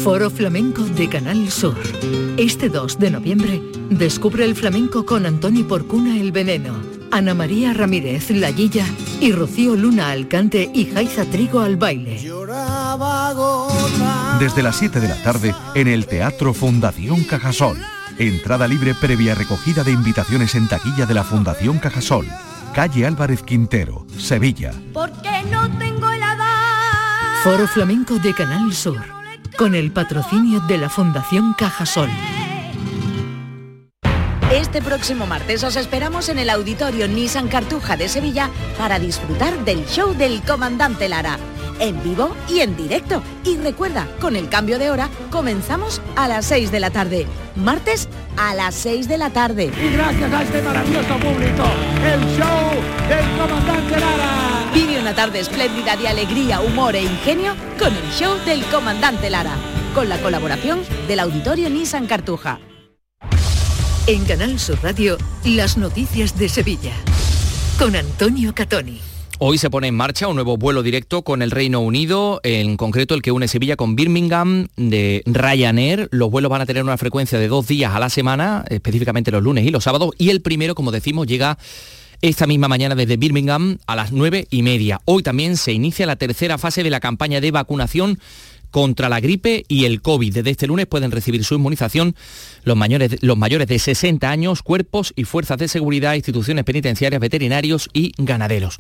[0.04, 1.76] Foro Flamenco de Canal Sur.
[2.38, 8.30] Este 2 de noviembre, descubre el flamenco con Antoni Porcuna el Veneno, Ana María Ramírez
[8.32, 8.86] La Guilla
[9.20, 12.20] y Rocío Luna al cante y Jaiza Trigo al baile.
[14.40, 17.78] Desde las 7 de la tarde en el Teatro Fundación Cajasol.
[18.18, 22.28] Entrada libre previa recogida de invitaciones en taquilla de la Fundación Cajasol.
[22.74, 24.74] Calle Álvarez Quintero, Sevilla.
[24.94, 26.22] Porque no tengo el
[27.44, 29.00] Foro Flamenco de Canal Sur.
[29.58, 32.10] Con el patrocinio de la Fundación Cajasol.
[34.52, 39.86] Este próximo martes os esperamos en el Auditorio Nissan Cartuja de Sevilla para disfrutar del
[39.86, 41.38] show del Comandante Lara.
[41.82, 43.22] En vivo y en directo.
[43.44, 47.28] Y recuerda, con el cambio de hora, comenzamos a las 6 de la tarde.
[47.58, 49.66] Martes a las 6 de la tarde.
[49.66, 51.64] Y gracias a este maravilloso público,
[52.06, 52.72] el show
[53.10, 54.72] del Comandante Lara.
[54.74, 59.56] Vive una tarde espléndida de alegría, humor e ingenio con el show del Comandante Lara.
[59.94, 60.80] Con la colaboración
[61.10, 62.60] del Auditorio Nissan Cartuja.
[64.10, 66.94] En Canal Sur Radio, las noticias de Sevilla.
[67.78, 69.02] Con Antonio Catoni.
[69.38, 73.16] Hoy se pone en marcha un nuevo vuelo directo con el Reino Unido, en concreto
[73.16, 76.08] el que une Sevilla con Birmingham de Ryanair.
[76.12, 79.44] Los vuelos van a tener una frecuencia de dos días a la semana, específicamente los
[79.44, 81.58] lunes y los sábados, y el primero, como decimos, llega
[82.22, 85.02] esta misma mañana desde Birmingham a las nueve y media.
[85.04, 88.20] Hoy también se inicia la tercera fase de la campaña de vacunación
[88.72, 90.34] contra la gripe y el COVID.
[90.34, 92.16] Desde este lunes pueden recibir su inmunización
[92.64, 97.90] los mayores, los mayores de 60 años, cuerpos y fuerzas de seguridad, instituciones penitenciarias, veterinarios
[97.94, 98.78] y ganaderos.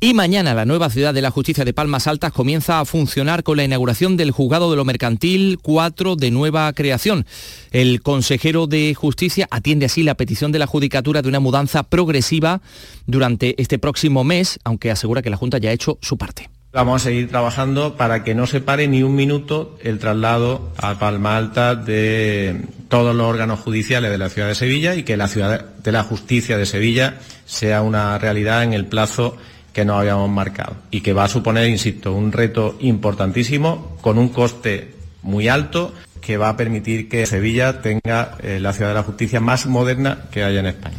[0.00, 3.56] Y mañana la nueva ciudad de la justicia de Palmas Altas comienza a funcionar con
[3.56, 7.26] la inauguración del juzgado de lo mercantil 4 de nueva creación.
[7.72, 12.60] El consejero de justicia atiende así la petición de la judicatura de una mudanza progresiva
[13.06, 16.48] durante este próximo mes, aunque asegura que la Junta ya ha hecho su parte.
[16.78, 20.96] Vamos a seguir trabajando para que no se pare ni un minuto el traslado a
[20.96, 25.26] Palma Alta de todos los órganos judiciales de la ciudad de Sevilla y que la
[25.26, 27.16] ciudad de la justicia de Sevilla
[27.46, 29.36] sea una realidad en el plazo
[29.72, 34.28] que nos habíamos marcado y que va a suponer, insisto, un reto importantísimo con un
[34.28, 39.02] coste muy alto que va a permitir que Sevilla tenga eh, la ciudad de la
[39.02, 40.96] justicia más moderna que haya en España.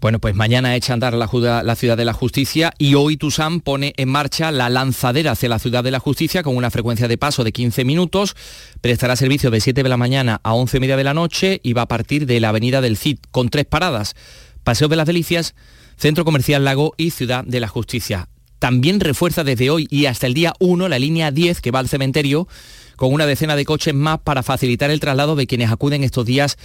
[0.00, 3.94] Bueno, pues mañana echa a andar la, Ciudad de la Justicia y hoy Tusam pone
[3.96, 7.42] en marcha la lanzadera hacia la Ciudad de la Justicia con una frecuencia de paso
[7.42, 8.36] de 15 minutos.
[8.80, 11.72] Prestará servicio de 7 de la mañana a 11 y media de la noche y
[11.72, 14.14] va a partir de la Avenida del Cid con tres paradas.
[14.62, 15.56] Paseo de las Delicias,
[15.96, 18.28] Centro Comercial Lago y Ciudad de la Justicia.
[18.60, 21.88] También refuerza desde hoy y hasta el día 1 la línea 10 que va al
[21.88, 22.46] cementerio
[22.94, 26.58] con una decena de coches más para facilitar el traslado de quienes acuden estos días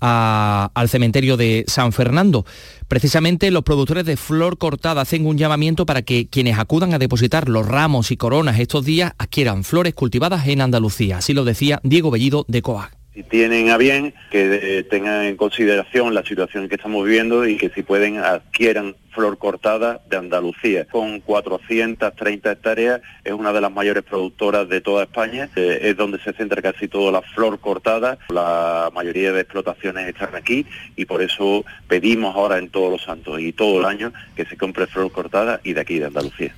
[0.00, 2.44] al cementerio de San Fernando.
[2.88, 7.48] Precisamente los productores de flor cortada hacen un llamamiento para que quienes acudan a depositar
[7.48, 11.18] los ramos y coronas estos días adquieran flores cultivadas en Andalucía.
[11.18, 15.36] Así lo decía Diego Bellido de COAG si tienen a bien que eh, tengan en
[15.36, 20.84] consideración la situación que estamos viviendo y que si pueden adquieran flor cortada de Andalucía.
[20.86, 26.20] Con 430 hectáreas es una de las mayores productoras de toda España, eh, es donde
[26.20, 30.64] se centra casi toda la flor cortada, la mayoría de explotaciones están aquí
[30.96, 34.56] y por eso pedimos ahora en todos los santos y todo el año que se
[34.56, 36.54] compre flor cortada y de aquí de Andalucía.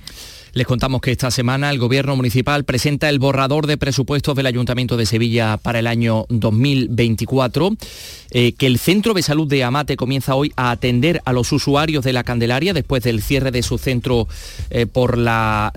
[0.53, 4.97] Les contamos que esta semana el Gobierno Municipal presenta el borrador de presupuestos del Ayuntamiento
[4.97, 7.75] de Sevilla para el año 2024,
[8.29, 12.03] eh, que el Centro de Salud de Amate comienza hoy a atender a los usuarios
[12.03, 14.27] de la Candelaria después del cierre de su centro
[14.69, 15.73] eh, por, la,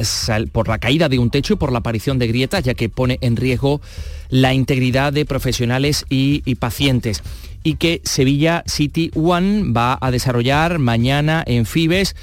[0.53, 3.16] por la caída de un techo y por la aparición de grietas, ya que pone
[3.22, 3.81] en riesgo
[4.29, 7.22] la integridad de profesionales y, y pacientes.
[7.62, 12.14] Y que Sevilla City One va a desarrollar mañana en Fibes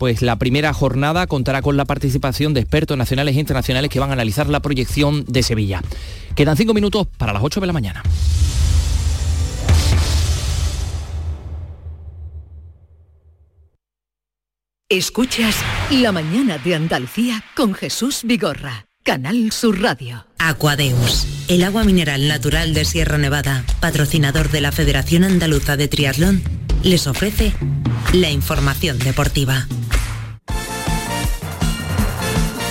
[0.00, 4.08] pues la primera jornada contará con la participación de expertos nacionales e internacionales que van
[4.08, 5.82] a analizar la proyección de Sevilla.
[6.34, 8.02] Quedan cinco minutos para las 8 de la mañana.
[14.88, 15.54] Escuchas
[15.90, 20.24] La mañana de Andalucía con Jesús Vigorra, Canal Sur Radio.
[20.38, 26.42] Aquadeus, el agua mineral natural de Sierra Nevada, patrocinador de la Federación Andaluza de Triatlón,
[26.82, 27.52] les ofrece
[28.12, 29.66] la información deportiva.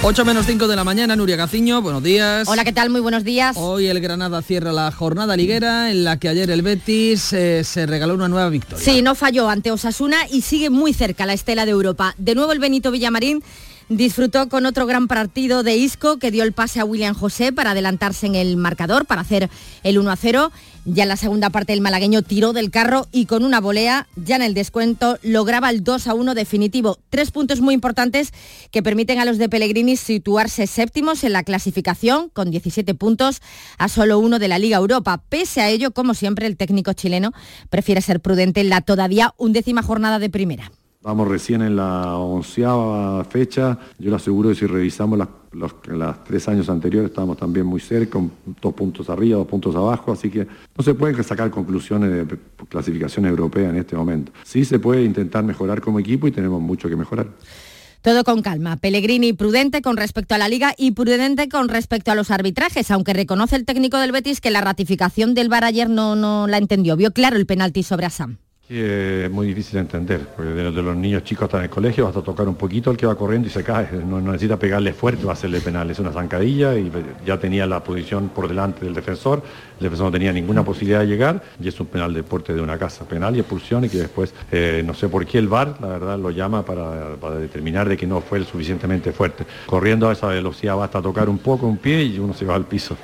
[0.01, 2.47] 8 menos 5 de la mañana, Nuria Gaciño, buenos días.
[2.47, 2.89] Hola, ¿qué tal?
[2.89, 3.57] Muy buenos días.
[3.59, 7.85] Hoy el Granada cierra la jornada liguera en la que ayer el Betis eh, se
[7.85, 8.83] regaló una nueva victoria.
[8.83, 12.15] Sí, no falló ante Osasuna y sigue muy cerca la estela de Europa.
[12.17, 13.43] De nuevo el Benito Villamarín
[13.89, 17.71] disfrutó con otro gran partido de Isco que dio el pase a William José para
[17.71, 19.49] adelantarse en el marcador, para hacer
[19.83, 20.51] el 1 a 0.
[20.85, 24.37] Ya en la segunda parte el malagueño tiró del carro y con una volea, ya
[24.37, 26.97] en el descuento, lograba el 2 a 1 definitivo.
[27.09, 28.31] Tres puntos muy importantes
[28.71, 33.41] que permiten a los de Pellegrini situarse séptimos en la clasificación con 17 puntos
[33.77, 35.21] a solo uno de la Liga Europa.
[35.29, 37.33] Pese a ello, como siempre, el técnico chileno
[37.69, 40.71] prefiere ser prudente en la todavía undécima jornada de primera.
[41.01, 43.79] Vamos recién en la onceava fecha.
[43.99, 45.73] Yo le aseguro que si revisamos las, los,
[46.25, 48.19] tres años anteriores estábamos también muy cerca,
[48.61, 52.37] dos puntos arriba, dos puntos abajo, así que no se pueden sacar conclusiones de
[52.67, 54.33] clasificación europea en este momento.
[54.43, 57.27] Sí se puede intentar mejorar como equipo y tenemos mucho que mejorar.
[58.01, 58.75] Todo con calma.
[58.75, 63.13] Pellegrini prudente con respecto a la liga y prudente con respecto a los arbitrajes, aunque
[63.13, 66.97] reconoce el técnico del Betis que la ratificación del VAR ayer no, no la entendió.
[66.97, 68.37] Vio claro el penalti sobre Assam.
[68.69, 72.05] Sí, es muy difícil de entender, porque de, los niños chicos hasta en el colegio
[72.05, 75.25] basta tocar un poquito el que va corriendo y se cae, no, necesita pegarle fuerte
[75.25, 76.91] va a hacerle penal, es una zancadilla y
[77.25, 79.41] ya tenía la posición por delante del defensor,
[79.79, 82.61] el defensor no tenía ninguna posibilidad de llegar y es un penal de deporte de
[82.61, 85.81] una casa, penal y expulsión y que después eh, no sé por qué el VAR,
[85.81, 89.47] la verdad, lo llama para, para determinar de que no fue el suficientemente fuerte.
[89.65, 92.65] Corriendo a esa velocidad basta tocar un poco un pie y uno se va al
[92.65, 92.95] piso.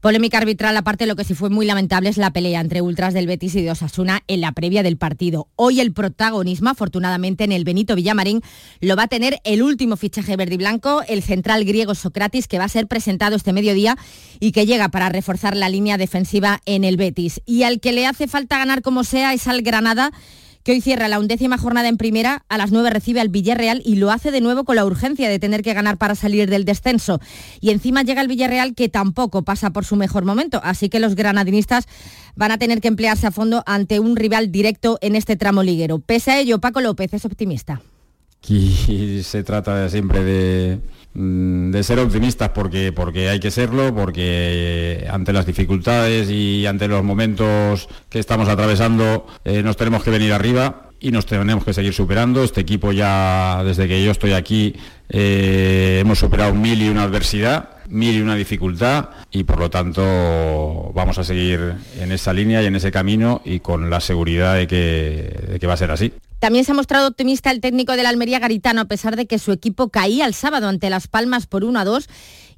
[0.00, 3.26] Polémica arbitral, aparte lo que sí fue muy lamentable es la pelea entre ultras del
[3.26, 5.48] Betis y de Osasuna en la previa del partido.
[5.56, 8.42] Hoy el protagonismo, afortunadamente en el Benito Villamarín,
[8.80, 12.58] lo va a tener el último fichaje verde y blanco, el central griego Socratis, que
[12.58, 13.96] va a ser presentado este mediodía
[14.38, 17.40] y que llega para reforzar la línea defensiva en el Betis.
[17.46, 20.12] Y al que le hace falta ganar como sea es al Granada
[20.66, 23.94] que hoy cierra la undécima jornada en primera, a las nueve recibe al Villarreal y
[23.94, 27.20] lo hace de nuevo con la urgencia de tener que ganar para salir del descenso.
[27.60, 31.14] Y encima llega el Villarreal que tampoco pasa por su mejor momento, así que los
[31.14, 31.86] granadinistas
[32.34, 36.00] van a tener que emplearse a fondo ante un rival directo en este tramo liguero.
[36.00, 37.80] Pese a ello, Paco López es optimista.
[38.42, 40.78] Aquí se trata siempre de,
[41.14, 46.86] mm, de ser optimistas porque, porque hay que serlo, porque ante las dificultades y ante
[46.88, 51.74] los momentos que estamos atravesando eh, nos tenemos que venir arriba y nos tenemos que
[51.74, 52.42] seguir superando.
[52.42, 54.74] Este equipo ya, desde que yo estoy aquí,
[55.08, 60.92] eh, hemos superado mil y una adversidad, mil y una dificultad y por lo tanto
[60.94, 64.66] vamos a seguir en esa línea y en ese camino y con la seguridad de
[64.66, 66.12] que, de que va a ser así.
[66.38, 69.38] También se ha mostrado optimista el técnico de la Almería Garitano, a pesar de que
[69.38, 72.08] su equipo caía el sábado ante Las Palmas por 1 a 2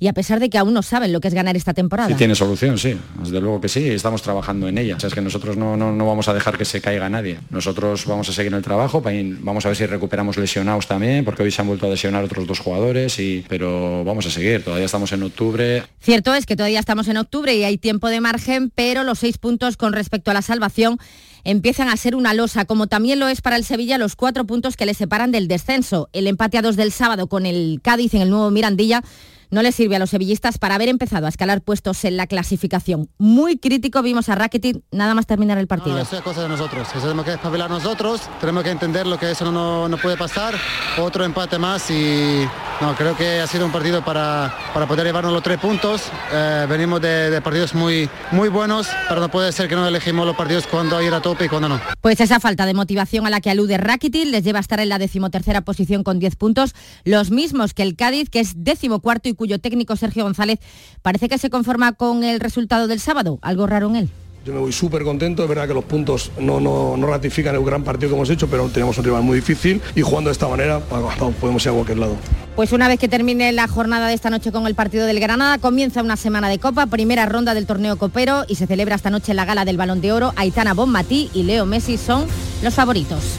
[0.01, 2.09] y a pesar de que aún no saben lo que es ganar esta temporada.
[2.09, 4.97] Sí tiene solución, sí, desde luego que sí, estamos trabajando en ella.
[4.97, 7.41] O sea, es que nosotros no, no, no, vamos a dejar que se caiga nadie.
[7.51, 11.43] Nosotros vamos a seguir en el trabajo, vamos a ver si recuperamos lesionados también, porque
[11.43, 14.87] hoy se han vuelto a lesionar otros dos jugadores, y, pero vamos a seguir, todavía
[14.87, 15.85] estamos en octubre.
[16.01, 19.39] Cierto es que todavía estamos en octubre y hay tiempo de margen, pero los seis
[19.39, 20.99] puntos con respecto a la salvación
[21.45, 24.77] empiezan a ser una losa, como también lo es para el Sevilla los cuatro puntos
[24.77, 26.09] que le separan del descenso.
[26.13, 29.03] El empate a dos del sábado con el Cádiz en el nuevo Mirandilla
[29.51, 33.09] no le sirve a los sevillistas para haber empezado a escalar puestos en la clasificación.
[33.19, 35.97] Muy crítico vimos a Rakitic nada más terminar el partido.
[35.97, 39.19] No, eso es cosa de nosotros, eso tenemos que espabilar nosotros, tenemos que entender lo
[39.19, 40.55] que eso no, no puede pasar,
[40.99, 42.47] otro empate más y
[42.81, 46.67] no, creo que ha sido un partido para, para poder llevarnos los tres puntos, eh,
[46.69, 50.37] venimos de, de, partidos muy, muy buenos, pero no puede ser que no elegimos los
[50.37, 51.81] partidos cuando ir a tope y cuando no.
[52.01, 54.89] Pues esa falta de motivación a la que alude Rakitic les lleva a estar en
[54.89, 56.75] la decimotercera posición con 10 puntos,
[57.05, 60.59] los mismos que el Cádiz, que es décimo cuarto y cuyo técnico Sergio González
[61.01, 63.39] parece que se conforma con el resultado del sábado.
[63.41, 64.11] Algo raro en él.
[64.45, 67.65] Yo me voy súper contento, es verdad que los puntos no, no, no, ratifican el
[67.65, 70.49] gran partido que hemos hecho, pero tenemos un rival muy difícil y jugando de esta
[70.49, 72.17] manera podemos ir a cualquier lado.
[72.57, 75.59] Pues una vez que termine la jornada de esta noche con el partido del Granada,
[75.59, 79.35] comienza una semana de Copa, primera ronda del torneo copero y se celebra esta noche
[79.35, 80.33] la gala del Balón de Oro.
[80.37, 82.27] Aitana Bonmatí y Leo Messi son
[82.63, 83.39] los favoritos.